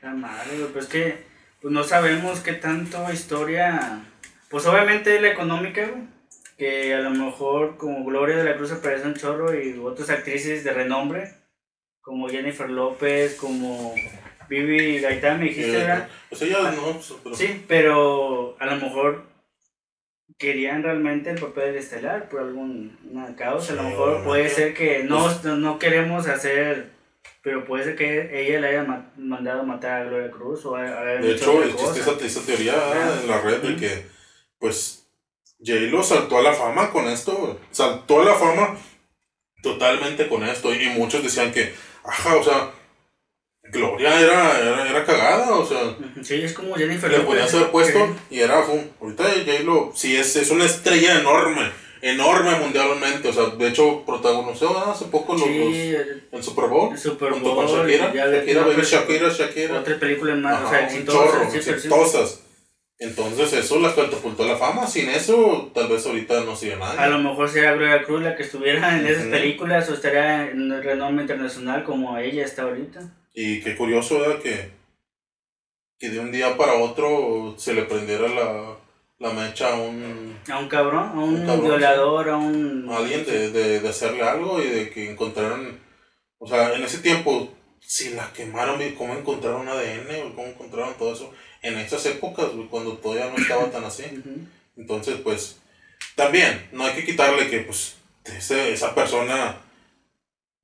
La 0.01 0.13
madre, 0.13 0.57
pues 0.73 0.87
que 0.87 1.25
pues 1.61 1.73
no 1.73 1.83
sabemos 1.83 2.39
qué 2.41 2.53
tanto 2.53 3.11
historia. 3.11 4.01
Pues 4.49 4.65
obviamente 4.65 5.19
la 5.19 5.29
económica, 5.29 5.89
que 6.57 6.93
a 6.93 6.99
lo 6.99 7.09
mejor 7.09 7.77
como 7.77 8.05
Gloria 8.05 8.37
de 8.37 8.43
la 8.43 8.57
Cruz 8.57 8.71
aparece 8.71 9.07
un 9.07 9.15
chorro 9.15 9.53
y 9.59 9.77
otras 9.77 10.09
actrices 10.09 10.63
de 10.63 10.73
renombre, 10.73 11.33
como 12.01 12.29
Jennifer 12.29 12.69
López, 12.69 13.35
como 13.35 13.93
Vivi 14.49 14.99
Gaitán, 14.99 15.39
me 15.39 15.45
dijiste, 15.45 15.73
eh, 15.73 15.77
¿verdad? 15.77 16.09
Pues 16.29 16.41
ella 16.43 16.71
no, 16.71 16.99
pero... 17.23 17.35
Sí, 17.35 17.65
pero 17.67 18.55
a 18.59 18.65
lo 18.65 18.75
mejor 18.77 19.23
querían 20.37 20.83
realmente 20.83 21.29
el 21.31 21.39
papel 21.39 21.73
de 21.73 21.79
estelar 21.79 22.29
por 22.29 22.41
alguna 22.41 23.35
causa. 23.35 23.73
a 23.73 23.75
lo 23.77 23.83
mejor 23.83 24.23
puede 24.23 24.49
ser 24.49 24.73
que 24.73 25.03
no, 25.03 25.29
no 25.43 25.79
queremos 25.79 26.27
hacer, 26.27 26.91
pero 27.41 27.65
puede 27.65 27.85
ser 27.85 27.95
que 27.95 28.41
ella 28.41 28.59
le 28.59 28.67
haya 28.67 29.11
mandado 29.17 29.63
matar 29.63 30.01
a 30.01 30.05
Gloria 30.05 30.31
Cruz. 30.31 30.65
O 30.65 30.75
de 30.75 31.31
hecho, 31.31 31.63
existe 31.63 32.01
esa, 32.01 32.25
esa, 32.25 32.45
teoría 32.45 32.73
en 33.21 33.27
la 33.27 33.41
red 33.41 33.61
de 33.61 33.75
que, 33.75 34.05
pues, 34.59 35.07
J-Lo 35.59 36.03
saltó 36.03 36.37
a 36.37 36.43
la 36.43 36.53
fama 36.53 36.91
con 36.91 37.07
esto, 37.07 37.59
saltó 37.71 38.21
a 38.21 38.25
la 38.25 38.35
fama 38.35 38.77
totalmente 39.63 40.27
con 40.27 40.43
esto. 40.43 40.73
Y 40.73 40.89
muchos 40.89 41.23
decían 41.23 41.51
que, 41.51 41.73
ajá, 42.03 42.35
o 42.35 42.43
sea, 42.43 42.71
Gloria 43.71 44.19
era, 44.19 44.59
era, 44.59 44.89
era 44.89 45.05
cagada, 45.05 45.51
o 45.51 45.65
sea. 45.65 45.95
Sí, 46.23 46.35
es 46.35 46.53
como 46.53 46.75
Jennifer 46.75 47.11
Le 47.11 47.19
podías 47.21 47.53
haber 47.53 47.69
puesto 47.69 48.15
y 48.29 48.39
era, 48.39 48.63
ahorita 49.01 49.23
J-Lo, 49.23 49.91
sí, 49.95 50.15
es, 50.15 50.35
es 50.35 50.49
una 50.51 50.65
estrella 50.65 51.19
enorme, 51.19 51.69
enorme 52.01 52.55
mundialmente, 52.59 53.29
o 53.29 53.33
sea, 53.33 53.47
de 53.47 53.67
hecho 53.67 54.03
protagonizó 54.05 54.89
hace 54.89 55.05
poco 55.05 55.33
los, 55.33 55.47
el 55.47 56.43
Super 56.43 56.65
Bowl, 56.65 56.93
el 56.93 56.99
Super 56.99 57.31
Bowl, 57.31 57.41
junto 57.41 57.55
con 57.55 57.67
Shakira, 57.67 58.13
Shakira, 58.13 58.83
Shakira, 58.83 59.29
Shakira, 59.29 59.79
otra 59.79 59.99
película 59.99 60.35
más, 60.35 60.63
o 60.63 60.69
sea, 60.69 60.87
exitosas, 60.87 62.41
entonces 62.99 63.53
eso 63.53 63.79
la 63.79 63.93
catapultó 63.93 64.43
a 64.43 64.47
la 64.47 64.55
fama. 64.55 64.87
Sin 64.87 65.09
eso, 65.09 65.71
tal 65.73 65.87
vez 65.87 66.05
ahorita 66.05 66.43
no 66.43 66.55
sigue 66.55 66.77
nada. 66.77 67.03
A 67.03 67.07
lo 67.07 67.19
mejor 67.19 67.47
sería 67.47 67.73
Gloria 67.73 68.03
Cruz 68.03 68.23
la 68.23 68.35
que 68.35 68.43
estuviera 68.43 68.97
en 68.97 69.05
esas 69.05 69.25
películas 69.25 69.87
o 69.89 69.93
estaría 69.93 70.49
en 70.49 70.71
el 70.71 70.83
renombre 70.83 71.23
internacional 71.23 71.83
como 71.83 72.17
ella 72.17 72.43
está 72.43 72.63
ahorita. 72.63 73.01
Y 73.39 73.61
qué 73.61 73.75
curioso, 73.75 74.19
¿verdad? 74.19 74.41
Que, 74.41 74.71
que 75.99 76.09
de 76.09 76.19
un 76.19 76.31
día 76.31 76.57
para 76.57 76.73
otro 76.73 77.53
se 77.59 77.75
le 77.75 77.83
prendiera 77.83 78.27
la, 78.27 78.77
la 79.19 79.29
mecha 79.31 79.73
a 79.73 79.79
un... 79.79 80.39
A 80.49 80.57
un 80.57 80.67
cabrón, 80.67 81.09
a 81.09 81.53
un, 81.53 81.61
violador, 81.61 82.29
a 82.29 82.37
un... 82.37 82.89
alguien 82.91 83.23
de, 83.27 83.51
de, 83.51 83.79
de 83.79 83.89
hacerle 83.89 84.23
algo 84.23 84.59
y 84.59 84.67
de 84.67 84.89
que 84.89 85.11
encontraran... 85.11 85.79
O 86.39 86.47
sea, 86.47 86.73
en 86.73 86.83
ese 86.83 86.97
tiempo, 86.97 87.53
si 87.79 88.09
la 88.09 88.33
quemaron, 88.33 88.81
¿cómo 88.95 89.13
encontraron 89.13 89.69
ADN? 89.69 90.33
¿Cómo 90.33 90.47
encontraron 90.47 90.95
todo 90.95 91.13
eso? 91.13 91.31
en 91.61 91.77
esas 91.77 92.05
épocas, 92.05 92.47
cuando 92.69 92.97
todavía 92.97 93.29
no 93.29 93.37
estaba 93.37 93.69
tan 93.69 93.83
así. 93.83 94.03
Entonces, 94.75 95.17
pues, 95.23 95.59
también, 96.15 96.69
no 96.71 96.85
hay 96.85 96.93
que 96.93 97.05
quitarle 97.05 97.49
que, 97.49 97.59
pues, 97.59 97.97
esa 98.23 98.95
persona, 98.95 99.57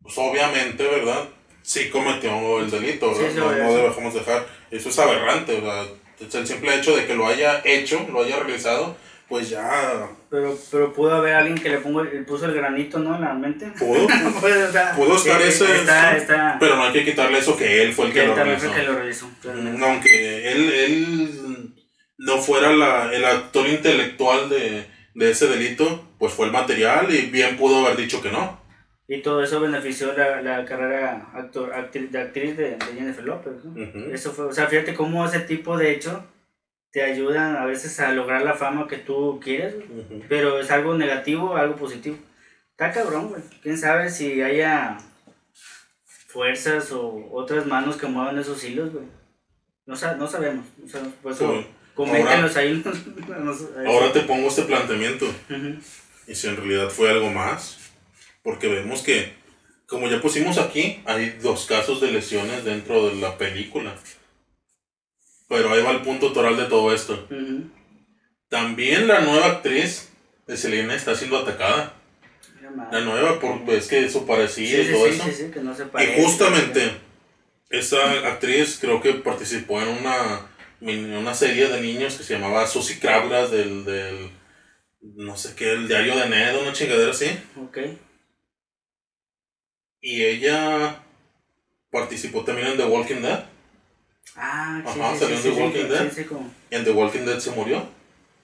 pues, 0.01 0.17
obviamente, 0.17 0.83
¿verdad? 0.83 1.29
Sí 1.63 1.89
cometió 1.89 2.59
el 2.59 2.69
delito, 2.69 3.11
no, 3.11 3.51
debemos 3.51 4.13
dejar, 4.13 4.45
eso 4.69 4.89
es 4.89 4.99
aberrante, 4.99 5.59
¿verdad? 5.61 5.85
El 6.19 6.47
simple 6.47 6.75
hecho 6.75 6.95
de 6.95 7.05
que 7.05 7.15
lo 7.15 7.25
haya 7.25 7.61
hecho, 7.63 8.05
lo 8.11 8.23
haya 8.23 8.37
realizado, 8.39 8.95
pues 9.29 9.49
ya. 9.49 10.09
Pero, 10.29 10.57
pero 10.69 10.93
pudo 10.93 11.15
haber 11.15 11.33
alguien 11.33 11.57
que 11.57 11.69
le, 11.69 11.77
pongo, 11.77 12.03
le 12.03 12.21
puso 12.23 12.45
el 12.45 12.53
granito, 12.53 12.99
¿no? 12.99 13.15
En 13.15 13.21
la 13.21 13.33
mente. 13.33 13.67
Pudo. 13.79 14.07
Pues, 14.39 14.55
pudo 14.95 15.15
estar 15.15 15.41
eh, 15.41 15.47
ese. 15.47 15.65
Pero 16.59 16.75
no 16.75 16.83
hay 16.83 16.93
que 16.93 17.05
quitarle 17.05 17.39
eso 17.39 17.55
que 17.55 17.81
él 17.81 17.93
fue 17.93 18.07
el 18.07 18.13
que, 18.13 18.27
lo 18.27 18.35
realizó. 18.35 18.73
que 18.73 18.83
lo 18.83 18.95
realizó. 18.95 19.29
Mm, 19.43 19.83
aunque 19.83 20.51
él, 20.51 20.73
él 20.73 21.73
no 22.17 22.37
fuera 22.39 22.73
la, 22.73 23.13
el 23.13 23.23
actor 23.23 23.67
intelectual 23.67 24.49
de, 24.49 24.85
de 25.13 25.31
ese 25.31 25.47
delito, 25.47 26.09
pues 26.19 26.33
fue 26.33 26.47
el 26.47 26.51
material 26.51 27.13
y 27.13 27.27
bien 27.27 27.57
pudo 27.57 27.85
haber 27.85 27.97
dicho 27.97 28.21
que 28.21 28.31
no. 28.31 28.61
Y 29.07 29.21
todo 29.21 29.43
eso 29.43 29.59
benefició 29.59 30.13
la, 30.13 30.41
la 30.41 30.65
carrera 30.65 31.29
actor, 31.33 31.73
actriz, 31.73 32.11
de 32.11 32.19
actriz 32.21 32.55
de, 32.57 32.77
de 32.77 32.85
Jennifer 32.95 33.23
López. 33.23 33.53
¿no? 33.63 34.13
Eso 34.13 34.31
fue, 34.31 34.45
o 34.45 34.53
sea, 34.53 34.67
fíjate 34.67 34.93
cómo 34.93 35.25
ese 35.25 35.41
tipo 35.41 35.77
de 35.77 35.91
hecho 35.91 36.25
te 36.91 37.03
ayudan 37.03 37.55
a 37.57 37.65
veces 37.65 37.99
a 37.99 38.11
lograr 38.13 38.43
la 38.43 38.53
fama 38.53 38.87
que 38.87 38.97
tú 38.97 39.39
quieres, 39.43 39.75
pero 40.29 40.59
es 40.59 40.69
algo 40.71 40.93
negativo 40.95 41.51
o 41.51 41.55
algo 41.57 41.75
positivo. 41.75 42.17
Está 42.71 42.91
cabrón, 42.91 43.29
güey. 43.29 43.41
Quién 43.61 43.77
sabe 43.77 44.09
si 44.09 44.41
haya 44.41 44.97
fuerzas 46.27 46.91
o 46.91 47.29
otras 47.31 47.65
manos 47.65 47.97
que 47.97 48.07
muevan 48.07 48.37
esos 48.39 48.63
hilos, 48.63 48.93
güey. 48.93 49.05
No, 49.85 49.95
no 50.17 50.27
sabemos. 50.27 50.65
por 51.21 51.31
eso, 51.33 51.65
coméntenos 51.93 52.55
ahí. 52.57 52.83
ahora 53.85 54.13
te 54.13 54.21
pongo 54.21 54.47
este 54.47 54.63
planteamiento. 54.63 55.25
Y 56.27 56.35
si 56.35 56.47
en 56.47 56.55
realidad 56.57 56.89
fue 56.89 57.09
algo 57.09 57.29
más. 57.29 57.82
Porque 58.43 58.67
vemos 58.67 59.01
que, 59.01 59.33
como 59.87 60.07
ya 60.07 60.21
pusimos 60.21 60.57
aquí, 60.57 61.01
hay 61.05 61.37
dos 61.41 61.65
casos 61.65 62.01
de 62.01 62.11
lesiones 62.11 62.63
dentro 62.63 63.09
de 63.09 63.15
la 63.15 63.37
película. 63.37 63.95
Pero 65.47 65.71
ahí 65.71 65.81
va 65.81 65.91
el 65.91 66.01
punto 66.01 66.33
toral 66.33 66.57
de 66.57 66.65
todo 66.65 66.93
esto. 66.93 67.27
También 68.49 69.07
la 69.07 69.21
nueva 69.21 69.47
actriz 69.47 70.11
de 70.45 70.57
Selena 70.57 70.93
está 70.93 71.15
siendo 71.15 71.37
atacada. 71.37 71.93
La 72.91 73.01
nueva, 73.01 73.39
porque 73.39 73.77
es 73.77 73.87
que 73.87 74.03
eso 74.03 74.25
parecía 74.25 74.81
y 74.81 74.91
todo 74.91 75.07
eso. 75.07 75.23
y 75.27 76.21
justamente, 76.21 76.91
esa 77.69 78.27
actriz 78.27 78.77
creo 78.81 79.01
que 79.01 79.13
participó 79.13 79.81
en 79.81 79.89
una 79.89 80.47
una 80.83 81.33
serie 81.33 81.67
de 81.67 81.81
niños 81.81 82.15
que 82.15 82.23
se 82.23 82.33
llamaba 82.33 82.67
Susy 82.67 82.99
Crabgrass 82.99 83.51
del, 83.51 83.85
del, 83.85 84.31
no 85.01 85.37
sé 85.37 85.55
qué, 85.55 85.71
el 85.71 85.87
diario 85.87 86.15
de 86.17 86.29
Ned, 86.29 86.61
una 86.61 86.73
chingadera 86.73 87.11
así. 87.11 87.27
Ok. 87.57 87.77
Y 90.03 90.21
ella 90.23 91.01
participó 91.89 92.43
también 92.43 92.67
en 92.67 92.77
The 92.77 92.83
Walking 92.85 93.21
Dead. 93.21 93.45
Ah, 94.35 94.81
sí, 94.93 94.99
Ajá, 94.99 95.13
sí, 95.13 95.19
salió 95.21 95.37
sí, 95.37 95.47
en 95.47 95.53
The 95.55 95.61
Walking 95.63 95.87
Dead. 95.87 96.27
como- 96.27 96.53
Y 96.69 96.75
en 96.75 96.83
The 96.83 96.91
Walking 96.91 97.21
Dead 97.25 97.39
se 97.39 97.51
murió. 97.51 97.87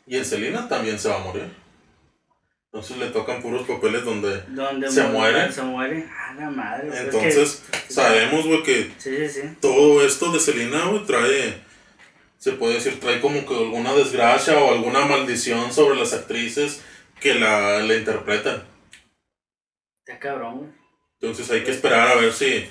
Y 0.08 0.16
en 0.18 0.24
Selina 0.26 0.68
también 0.70 0.98
se 0.98 1.10
va 1.10 1.18
a 1.18 1.24
morir. 1.26 1.52
Entonces 2.72 2.98
le 2.98 3.08
tocan 3.08 3.42
puros 3.42 3.68
papeles 3.68 4.06
donde... 4.06 4.42
Donde 4.50 4.90
Se 4.90 5.04
mu- 5.04 5.10
muere. 5.20 5.52
Se 5.52 5.62
muere. 5.64 6.08
Ah, 6.10 6.34
la 6.40 6.50
madre. 6.50 6.88
pues, 6.88 7.00
es 7.02 7.10
que- 7.10 7.18
Entonces 7.18 7.64
sabemos, 7.90 8.46
güey, 8.46 8.64
que 8.64 8.92
todo 9.60 10.06
esto 10.06 10.32
de 10.32 10.40
Selena, 10.40 10.86
güey, 10.86 11.04
trae, 11.06 11.62
se 12.38 12.52
puede 12.54 12.76
decir, 12.76 13.00
trae 13.02 13.20
como 13.20 13.46
que 13.46 13.54
alguna 13.58 13.94
desgracia 13.94 14.58
o 14.60 14.72
alguna 14.72 15.04
maldición 15.06 15.74
sobre 15.74 15.98
las 15.98 16.14
actrices 16.14 16.82
que 17.20 17.34
la, 17.36 17.80
la 17.80 17.96
interpretan. 17.96 18.64
Está 20.06 20.20
cabrón, 20.20 20.58
güey. 20.60 20.79
Entonces 21.22 21.52
hay 21.52 21.64
que 21.64 21.72
esperar 21.72 22.08
a 22.08 22.16
ver 22.16 22.32
si, 22.32 22.70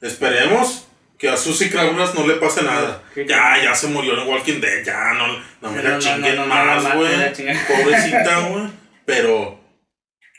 esperemos 0.00 0.86
que 1.18 1.28
a 1.28 1.36
Susy 1.36 1.68
Crabgrass 1.68 2.14
no 2.14 2.26
le 2.26 2.34
pase 2.34 2.62
nada. 2.62 3.02
Ya, 3.14 3.62
ya 3.62 3.74
se 3.74 3.88
murió 3.88 4.20
en 4.20 4.26
Walking 4.26 4.58
Dead, 4.58 4.82
ya, 4.82 5.12
no, 5.12 5.26
no 5.60 5.70
me 5.70 5.82
la 5.82 5.90
no, 5.90 5.98
chinguen 5.98 6.36
no, 6.36 6.46
más, 6.46 6.94
güey. 6.94 7.10
Pobrecita, 7.68 8.40
güey. 8.48 8.70
Pero, 9.04 9.60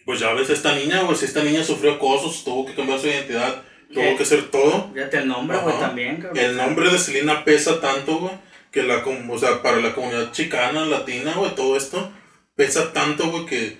pues 0.05 0.19
ya 0.19 0.33
ves, 0.33 0.49
esta 0.49 0.73
niña, 0.73 1.03
güey, 1.03 1.15
si 1.15 1.25
esta 1.25 1.43
niña 1.43 1.63
sufrió 1.63 1.93
acosos, 1.93 2.43
tuvo 2.43 2.65
que 2.65 2.73
cambiar 2.73 2.99
su 2.99 3.07
identidad, 3.07 3.61
tuvo 3.93 4.17
que 4.17 4.23
hacer 4.23 4.49
todo. 4.49 4.91
Fíjate 4.91 5.17
el 5.17 5.27
nombre, 5.27 5.59
güey, 5.59 5.77
también, 5.77 6.15
cabrón. 6.19 6.39
El 6.39 6.57
nombre 6.57 6.89
de 6.89 6.97
Selena 6.97 7.45
pesa 7.45 7.79
tanto, 7.79 8.17
güey, 8.17 8.33
que 8.71 8.81
la, 8.81 9.03
o 9.05 9.37
sea, 9.37 9.61
para 9.61 9.77
la 9.77 9.93
comunidad 9.93 10.31
chicana, 10.31 10.85
latina, 10.85 11.33
güey, 11.35 11.53
todo 11.53 11.77
esto, 11.77 12.11
pesa 12.55 12.91
tanto, 12.91 13.29
güey, 13.29 13.45
que 13.45 13.77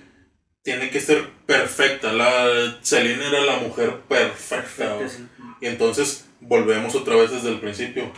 tiene 0.62 0.90
que 0.90 1.00
ser 1.00 1.28
perfecta. 1.46 2.12
La 2.12 2.78
Selena 2.82 3.28
era 3.28 3.40
la 3.40 3.56
mujer 3.56 3.96
perfecta. 4.08 5.08
Sí. 5.08 5.26
Y 5.60 5.66
entonces 5.66 6.26
volvemos 6.40 6.94
otra 6.94 7.16
vez 7.16 7.30
desde 7.30 7.50
el 7.50 7.60
principio 7.60 8.10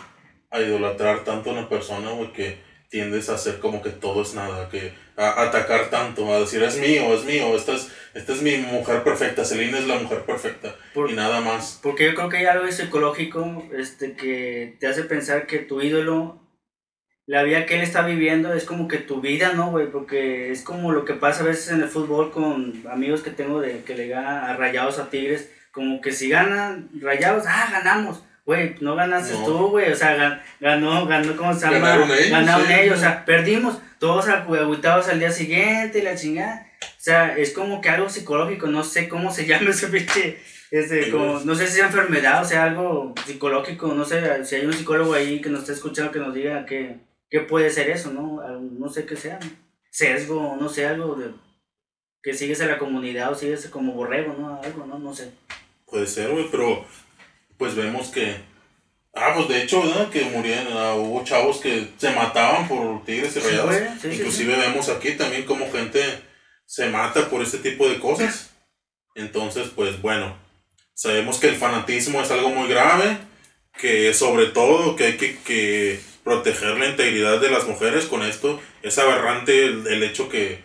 a 0.50 0.60
idolatrar 0.60 1.24
tanto 1.24 1.50
a 1.50 1.54
una 1.54 1.68
persona, 1.68 2.10
güey, 2.10 2.32
que 2.32 2.58
tiendes 2.88 3.28
a 3.28 3.34
hacer 3.34 3.58
como 3.58 3.82
que 3.82 3.90
todo 3.90 4.22
es 4.22 4.34
nada, 4.34 4.68
que 4.68 4.92
a 5.16 5.42
atacar 5.42 5.90
tanto, 5.90 6.32
a 6.32 6.38
decir 6.40 6.62
es 6.62 6.76
mío, 6.78 7.12
es 7.12 7.24
mío, 7.24 7.56
esta 7.56 7.72
es, 7.72 7.88
esta 8.14 8.32
es 8.32 8.40
mi 8.42 8.56
mujer 8.58 9.02
perfecta, 9.02 9.44
Selena 9.44 9.78
es 9.78 9.86
la 9.88 9.96
mujer 9.96 10.20
perfecta 10.22 10.76
Por- 10.92 11.10
y 11.10 11.14
nada 11.14 11.40
más. 11.40 11.80
Porque 11.82 12.04
yo 12.04 12.14
creo 12.14 12.28
que 12.28 12.36
hay 12.36 12.46
algo 12.46 12.70
psicológico 12.70 13.68
este, 13.76 14.14
que 14.14 14.76
te 14.78 14.86
hace 14.86 15.02
pensar 15.04 15.46
que 15.48 15.58
tu 15.58 15.80
ídolo, 15.82 16.40
la 17.26 17.42
vida 17.42 17.64
que 17.66 17.76
él 17.76 17.80
está 17.82 18.02
viviendo 18.06 18.52
es 18.52 18.64
como 18.64 18.86
que 18.88 18.98
tu 18.98 19.20
vida, 19.20 19.52
¿no, 19.54 19.70
güey? 19.70 19.90
Porque 19.90 20.50
es 20.50 20.62
como 20.62 20.92
lo 20.92 21.04
que 21.04 21.14
pasa 21.14 21.42
a 21.42 21.46
veces 21.46 21.70
en 21.72 21.80
el 21.82 21.88
fútbol 21.88 22.30
con 22.30 22.82
amigos 22.90 23.22
que 23.22 23.30
tengo 23.30 23.60
de 23.60 23.80
que 23.82 23.94
le 23.94 24.08
ganan 24.08 24.44
a 24.44 24.56
Rayados 24.56 24.98
a 24.98 25.08
Tigres, 25.10 25.50
como 25.72 26.00
que 26.00 26.12
si 26.12 26.28
ganan 26.28 26.88
Rayados, 27.00 27.44
ah, 27.46 27.68
ganamos. 27.72 28.22
Güey, 28.44 28.74
no 28.80 28.94
ganaste 28.94 29.32
No. 29.32 29.44
tú, 29.46 29.68
güey, 29.70 29.90
o 29.90 29.96
sea, 29.96 30.18
gan- 30.18 30.42
ganó, 30.60 31.06
ganó, 31.06 31.34
¿cómo 31.34 31.54
se 31.54 31.60
llama? 31.64 31.78
Ganaron 31.78 32.10
ellos, 32.10 32.30
Ganaron 32.30 32.66
sí. 32.66 32.72
ellos, 32.74 32.96
o 32.98 33.00
sea, 33.00 33.24
perdimos, 33.24 33.78
todos 33.98 34.28
agu- 34.28 34.58
agüitados 34.58 35.08
al 35.08 35.18
día 35.18 35.30
siguiente 35.30 36.00
y 36.00 36.02
la 36.02 36.14
chingada. 36.14 36.66
O 36.82 37.00
sea, 37.04 37.38
es 37.38 37.52
como 37.54 37.80
que 37.80 37.88
algo 37.88 38.10
psicológico, 38.10 38.66
no 38.66 38.84
sé 38.84 39.08
cómo 39.08 39.32
se 39.32 39.46
llama 39.46 39.70
ese 39.70 39.86
pinche, 39.88 40.38
este, 40.70 41.10
como, 41.10 41.40
no 41.40 41.54
sé 41.54 41.66
si 41.68 41.74
sea 41.76 41.86
enfermedad 41.86 42.42
o 42.42 42.44
sea 42.44 42.64
algo 42.64 43.14
psicológico, 43.24 43.94
no 43.94 44.04
sé, 44.04 44.44
si 44.44 44.56
hay 44.56 44.66
un 44.66 44.72
psicólogo 44.74 45.14
ahí 45.14 45.40
que 45.40 45.48
nos 45.48 45.60
esté 45.60 45.72
escuchando 45.72 46.12
que 46.12 46.18
nos 46.18 46.34
diga 46.34 46.66
qué, 46.66 46.96
qué 47.30 47.40
puede 47.40 47.70
ser 47.70 47.90
eso, 47.90 48.10
¿no? 48.12 48.40
No 48.60 48.88
sé 48.88 49.06
qué 49.06 49.16
sea, 49.16 49.38
sesgo, 49.90 50.56
no 50.60 50.68
sé, 50.68 50.86
algo 50.86 51.14
de 51.14 51.30
que 52.22 52.34
sigues 52.34 52.60
a 52.62 52.66
la 52.66 52.78
comunidad 52.78 53.32
o 53.32 53.34
sigues 53.34 53.66
como 53.68 53.92
borrego, 53.92 54.34
¿no? 54.38 54.60
Algo, 54.62 54.86
¿no? 54.86 54.98
No 54.98 55.14
sé. 55.14 55.30
Puede 55.86 56.06
ser, 56.06 56.30
güey, 56.30 56.48
pero 56.50 56.84
pues 57.58 57.74
vemos 57.74 58.08
que... 58.08 58.36
Ah, 59.16 59.32
pues 59.36 59.46
de 59.48 59.62
hecho, 59.62 59.80
¿verdad? 59.82 60.10
Que 60.10 60.24
murieron, 60.24 60.72
ah, 60.72 60.94
hubo 60.94 61.22
chavos 61.22 61.58
que 61.58 61.88
se 61.98 62.10
mataban 62.10 62.66
por 62.66 63.04
tigres 63.04 63.36
y 63.36 63.40
Sí, 63.40 63.46
rayados. 63.46 63.66
güey, 63.66 63.88
sí, 64.00 64.10
sí, 64.10 64.16
Inclusive 64.16 64.56
vemos 64.56 64.88
aquí 64.88 65.12
también 65.12 65.44
como 65.44 65.70
gente 65.70 66.00
se 66.66 66.88
mata 66.88 67.28
por 67.28 67.42
este 67.42 67.58
tipo 67.58 67.88
de 67.88 68.00
cosas. 68.00 68.50
Entonces, 69.14 69.68
pues 69.76 70.00
bueno, 70.02 70.36
sabemos 70.94 71.38
que 71.38 71.48
el 71.48 71.54
fanatismo 71.56 72.20
es 72.22 72.30
algo 72.32 72.48
muy 72.50 72.68
grave, 72.68 73.18
que 73.78 74.12
sobre 74.14 74.46
todo 74.46 74.96
que 74.96 75.04
hay 75.04 75.16
que, 75.16 75.38
que 75.38 76.00
proteger 76.24 76.78
la 76.78 76.88
integridad 76.88 77.40
de 77.40 77.50
las 77.50 77.66
mujeres 77.66 78.06
con 78.06 78.22
esto. 78.22 78.60
Es 78.82 78.98
aberrante 78.98 79.64
el, 79.66 79.86
el 79.86 80.02
hecho 80.02 80.28
que, 80.28 80.60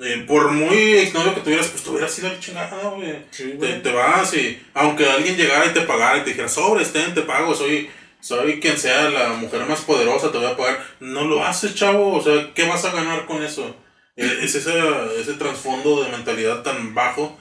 eh, 0.00 0.24
por 0.26 0.52
muy 0.52 0.94
exnovio 0.94 1.34
que 1.34 1.40
tuvieras, 1.40 1.68
pues 1.68 1.82
te 1.82 1.90
hubieras 1.90 2.12
sido 2.12 2.28
la 2.28 2.38
chingada, 2.38 2.88
güey. 2.90 3.16
Sí, 3.30 3.54
Te, 3.82 3.92
vas 3.92 4.32
y 4.34 4.60
aunque 4.74 5.08
alguien 5.08 5.36
llegara 5.36 5.66
y 5.66 5.70
te 5.74 5.80
pagara 5.82 6.18
y 6.18 6.22
te 6.22 6.30
dijera, 6.30 6.48
sobre, 6.48 6.82
estén, 6.82 7.14
te 7.14 7.22
pago, 7.22 7.54
soy, 7.54 7.90
soy 8.20 8.60
quien 8.60 8.78
sea 8.78 9.08
la 9.10 9.30
mujer 9.30 9.64
más 9.66 9.80
poderosa, 9.80 10.30
te 10.30 10.38
voy 10.38 10.46
a 10.46 10.56
pagar. 10.56 10.84
No 11.00 11.24
lo 11.24 11.44
haces, 11.44 11.74
chavo, 11.74 12.14
o 12.14 12.22
sea, 12.22 12.52
¿qué 12.54 12.64
vas 12.68 12.84
a 12.84 12.92
ganar 12.92 13.26
con 13.26 13.42
eso? 13.42 13.74
Eh, 14.16 14.40
Es 14.42 14.54
ese, 14.54 14.72
ese 15.20 15.34
trasfondo 15.34 16.02
de 16.02 16.10
mentalidad 16.10 16.62
tan 16.62 16.94
bajo 16.94 17.38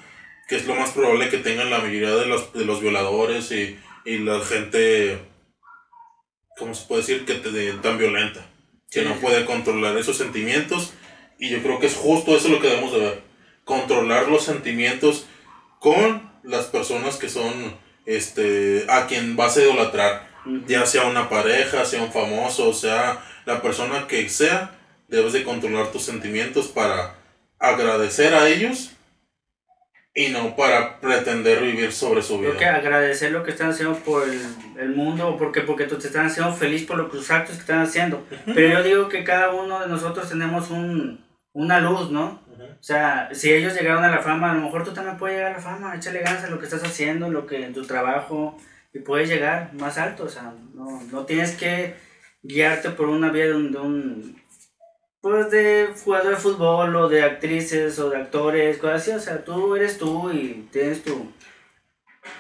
que 0.48 0.56
es 0.56 0.66
lo 0.66 0.76
más 0.76 0.92
probable 0.92 1.30
que 1.30 1.40
tengan 1.40 1.70
la 1.70 1.80
mayoría 1.80 2.16
de 2.16 2.26
los, 2.26 2.54
de 2.54 2.64
los 2.66 2.80
violadores 2.82 3.52
y, 3.52 3.78
y 4.06 4.20
la 4.20 4.40
gente, 4.40 5.20
¿cómo 6.58 6.74
se 6.76 6.86
puede 6.88 7.02
decir? 7.02 7.26
Que 7.26 7.36
te, 7.36 7.74
tan 7.74 7.98
violenta, 7.98 8.46
que 8.92 9.02
Sí. 9.02 9.06
no 9.08 9.16
puede 9.16 9.46
controlar 9.46 9.98
esos 9.98 10.18
sentimientos. 10.18 10.94
Y 11.40 11.50
yo 11.50 11.62
creo 11.62 11.80
que 11.80 11.88
es 11.88 11.96
justo 11.96 12.36
eso 12.36 12.50
lo 12.50 12.60
que 12.60 12.68
debemos 12.70 12.92
de 12.94 13.00
ver. 13.00 13.22
Controlar 13.64 14.28
los 14.28 14.44
sentimientos 14.44 15.26
con 15.80 16.32
las 16.44 16.66
personas 16.66 17.18
que 17.18 17.30
son 17.30 17.76
este 18.06 18.86
a 18.90 19.06
quien 19.08 19.36
vas 19.36 19.58
a 19.58 19.62
idolatrar. 19.62 20.30
Ujú. 20.46 20.64
Ya 20.68 20.86
sea 20.86 21.06
una 21.06 21.30
pareja, 21.30 21.86
sea 21.86 22.02
un 22.04 22.12
famoso, 22.12 22.74
sea 22.74 23.24
la 23.46 23.62
persona 23.62 24.08
que 24.08 24.28
sea, 24.30 24.78
debes 25.08 25.34
de 25.34 25.44
controlar 25.44 25.92
tus 25.92 26.04
sentimientos 26.04 26.68
para 26.68 27.16
agradecer 27.60 28.34
a 28.34 28.48
ellos 28.50 28.92
y 30.18 30.30
no 30.30 30.56
para 30.56 31.00
pretender 31.00 31.62
vivir 31.62 31.92
sobre 31.92 32.24
su 32.24 32.40
Creo 32.40 32.54
que 32.54 32.58
vida. 32.58 32.76
agradecer 32.78 33.32
lo 33.32 33.44
que 33.44 33.52
están 33.52 33.70
haciendo 33.70 33.96
por 34.00 34.28
el, 34.28 34.42
el 34.80 34.90
mundo, 34.96 35.36
porque 35.38 35.62
porque 35.62 35.84
tú 35.86 35.98
te 35.98 36.08
están 36.08 36.26
haciendo 36.26 36.54
feliz 36.54 36.88
por 36.88 36.98
lo 36.98 37.08
que 37.08 37.18
los 37.18 37.30
actos 37.30 37.56
que 37.56 37.62
están 37.62 37.82
haciendo. 37.82 38.26
Pero 38.56 38.68
yo 38.68 38.84
digo 38.84 39.10
que 39.10 39.24
cada 39.24 39.52
uno 39.54 39.80
de 39.80 39.88
nosotros 39.88 40.28
tenemos 40.28 40.72
un, 40.72 41.24
una 41.54 41.80
luz, 41.80 42.10
¿no? 42.10 42.42
Ujú. 42.52 42.64
O 42.64 42.84
sea, 42.84 43.30
si 43.32 43.54
ellos 43.54 43.76
llegaron 43.76 44.04
a 44.04 44.10
la 44.10 44.18
fama, 44.24 44.52
a 44.52 44.56
lo 44.56 44.62
mejor 44.62 44.84
tú 44.84 44.92
también 44.92 45.18
puedes 45.18 45.38
llegar 45.38 45.52
a 45.52 45.58
la 45.58 45.62
fama, 45.62 45.96
échale 45.96 46.22
ganas 46.22 46.44
a 46.44 46.50
lo 46.50 46.58
que 46.58 46.66
estás 46.66 46.84
haciendo, 46.84 47.30
lo 47.30 47.46
que 47.46 47.64
en 47.64 47.76
tu 47.76 47.86
trabajo, 47.86 48.58
y 48.96 49.00
puedes 49.00 49.30
llegar 49.30 49.72
más 49.76 50.00
alto, 50.00 50.24
o 50.24 50.30
sea, 50.30 50.52
no, 50.74 51.00
no 51.12 51.26
tienes 51.26 51.52
que 51.56 51.94
guiarte 52.42 52.90
por 52.90 53.08
una 53.10 53.30
vía 53.30 53.46
de 53.46 53.54
un, 53.56 53.72
de 53.72 53.78
un, 53.78 54.42
pues 55.22 55.52
de 55.52 55.90
jugador 56.04 56.36
de 56.36 56.42
fútbol 56.42 56.96
o 56.96 57.10
de 57.10 57.24
actrices 57.24 58.00
o 58.00 58.10
de 58.10 58.18
actores, 58.18 58.78
cosas 58.78 59.02
así, 59.02 59.12
o 59.12 59.20
sea, 59.20 59.44
tú 59.44 59.76
eres 59.76 59.98
tú 59.98 60.32
y 60.32 60.68
tienes 60.72 61.04
tu, 61.04 61.32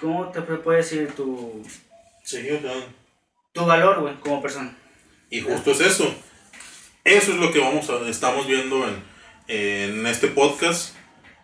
¿cómo 0.01 0.29
te 0.31 0.41
puedo 0.41 0.77
decir? 0.77 1.11
Tu, 1.15 1.63
Sí, 2.27 2.45
tu 3.53 3.65
valor, 3.65 4.01
güey, 4.01 4.13
como 4.15 4.41
persona. 4.41 4.75
Y 5.29 5.39
justo 5.39 5.71
es 5.71 5.79
eso. 5.79 6.13
Eso 7.05 7.31
es 7.31 7.37
lo 7.37 7.53
que 7.53 7.59
vamos 7.59 7.89
a, 7.89 8.09
estamos 8.09 8.45
viendo 8.45 8.85
en, 8.85 9.01
en 9.47 10.05
este 10.05 10.27
podcast. 10.27 10.93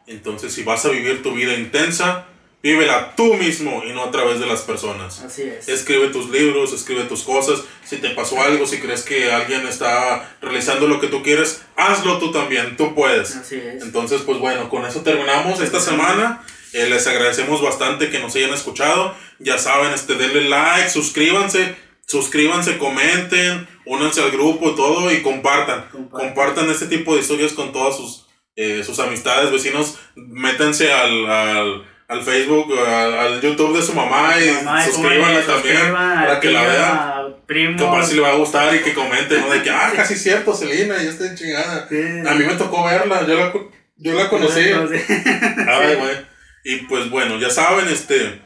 Entonces, 0.08 0.54
si 0.54 0.64
vas 0.64 0.86
a 0.86 0.90
vivir 0.90 1.24
tu 1.24 1.34
vida 1.34 1.54
intensa, 1.54 2.28
vívela 2.64 3.14
tú 3.16 3.34
mismo 3.34 3.84
y 3.86 3.92
no 3.92 4.06
a 4.06 4.12
través 4.12 4.40
de 4.40 4.46
las 4.46 4.62
personas. 4.62 5.20
Así 5.20 5.44
es. 5.44 5.68
Escribe 5.68 6.08
tus 6.08 6.30
libros, 6.30 6.72
escribe 6.72 7.04
tus 7.04 7.24
cosas. 7.24 7.62
Si 7.84 7.98
te 7.98 8.10
pasó 8.12 8.42
algo, 8.42 8.66
si 8.66 8.80
crees 8.80 9.04
que 9.04 9.32
alguien 9.32 9.68
está 9.68 10.36
realizando 10.42 10.88
lo 10.88 11.02
que 11.02 11.08
tú 11.08 11.22
quieres, 11.22 11.62
hazlo 11.76 12.18
tú 12.20 12.32
también, 12.32 12.78
tú 12.78 12.96
puedes. 12.96 13.36
Así 13.36 13.58
es. 13.58 13.84
Entonces, 13.84 14.22
pues 14.22 14.40
bueno, 14.40 14.70
con 14.70 14.86
eso 14.86 15.02
terminamos 15.02 15.60
esta 15.60 15.82
semana. 15.82 16.42
Eh, 16.72 16.88
les 16.90 17.06
agradecemos 17.06 17.62
bastante 17.62 18.10
que 18.10 18.20
nos 18.20 18.34
hayan 18.36 18.54
escuchado. 18.54 19.14
Ya 19.40 19.58
saben, 19.58 19.92
este, 19.94 20.16
denle 20.16 20.50
like, 20.50 20.90
suscríbanse, 20.90 21.76
suscríbanse, 22.08 22.78
comenten, 22.78 23.68
únanse 23.86 24.22
al 24.22 24.32
grupo 24.32 24.74
todo 24.74 25.12
y 25.12 25.22
compartan. 25.22 25.90
Compartan. 25.92 26.28
Compartan 26.28 26.70
este 26.70 26.86
tipo 26.88 27.14
de 27.14 27.22
historias 27.22 27.52
con 27.52 27.74
todas 27.74 27.98
sus, 27.98 28.26
eh, 28.56 28.84
sus 28.86 29.00
amistades, 29.00 29.52
vecinos. 29.52 29.98
Métanse 30.16 30.94
al, 30.94 31.30
al, 31.30 31.93
al 32.14 32.22
Facebook, 32.22 32.74
al, 32.78 33.14
al 33.18 33.42
YouTube 33.42 33.76
de 33.76 33.82
su 33.82 33.94
mamá 33.94 34.34
y 34.40 34.52
Mamá, 34.52 34.86
suscríbanla 34.86 35.42
también 35.42 35.78
suscriban, 35.78 36.26
para 36.26 36.40
que 36.40 36.52
la 36.52 36.62
vean. 36.62 37.36
Primo. 37.46 37.78
Capaz 37.78 38.08
si 38.08 38.16
le 38.16 38.22
va 38.22 38.30
a 38.30 38.36
gustar 38.36 38.74
y 38.74 38.80
que 38.80 38.94
comenten, 38.94 39.42
¿no? 39.42 39.50
De 39.50 39.62
que, 39.62 39.70
ah, 39.70 39.92
casi 39.96 40.16
cierto, 40.16 40.54
Celina, 40.54 40.96
ya 40.96 41.10
está 41.10 41.36
chingada. 41.36 41.88
Sí. 41.90 41.98
A 42.26 42.34
mí 42.36 42.46
me 42.46 42.54
tocó 42.54 42.86
verla, 42.86 43.28
yo 43.28 43.36
la, 43.36 43.54
yo 43.98 44.14
la 44.14 44.30
conocí. 44.30 44.62
Ay, 44.62 45.96
güey. 46.00 46.34
Y 46.64 46.78
pues 46.86 47.10
bueno, 47.10 47.38
ya 47.40 47.50
saben, 47.50 47.88
este. 47.90 48.42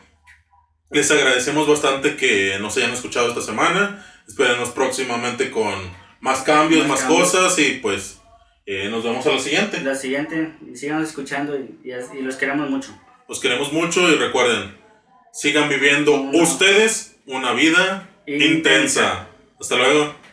Les 0.90 1.12
agradecemos 1.12 1.68
bastante 1.68 2.16
que 2.16 2.58
nos 2.60 2.76
hayan 2.78 2.92
escuchado 2.92 3.28
esta 3.28 3.42
semana. 3.42 4.04
Espérenos 4.28 4.70
próximamente 4.70 5.52
con 5.52 5.74
más 6.22 6.42
cambios, 6.42 6.88
más, 6.88 7.04
cosas 7.04 7.58
y 7.60 7.80
pues 7.82 8.20
eh, 8.66 8.90
nos 8.90 9.04
vemos 9.04 9.26
a 9.26 9.32
la 9.32 9.40
siguiente. 9.40 9.82
La 9.82 9.96
siguiente, 9.96 10.54
y 10.70 10.76
síganos 10.76 11.08
escuchando 11.08 11.58
y, 11.58 11.80
y, 11.84 12.22
los 12.22 12.36
queremos 12.36 12.70
mucho. 12.70 12.98
Los 13.28 13.40
queremos 13.40 13.74
mucho 13.74 14.10
y 14.10 14.16
recuerden, 14.16 14.78
sigan 15.34 15.68
viviendo 15.70 16.14
ustedes 16.14 17.18
una 17.26 17.52
vida 17.54 18.10
intensa. 18.26 19.28
Hasta 19.60 19.76
luego. 19.76 20.27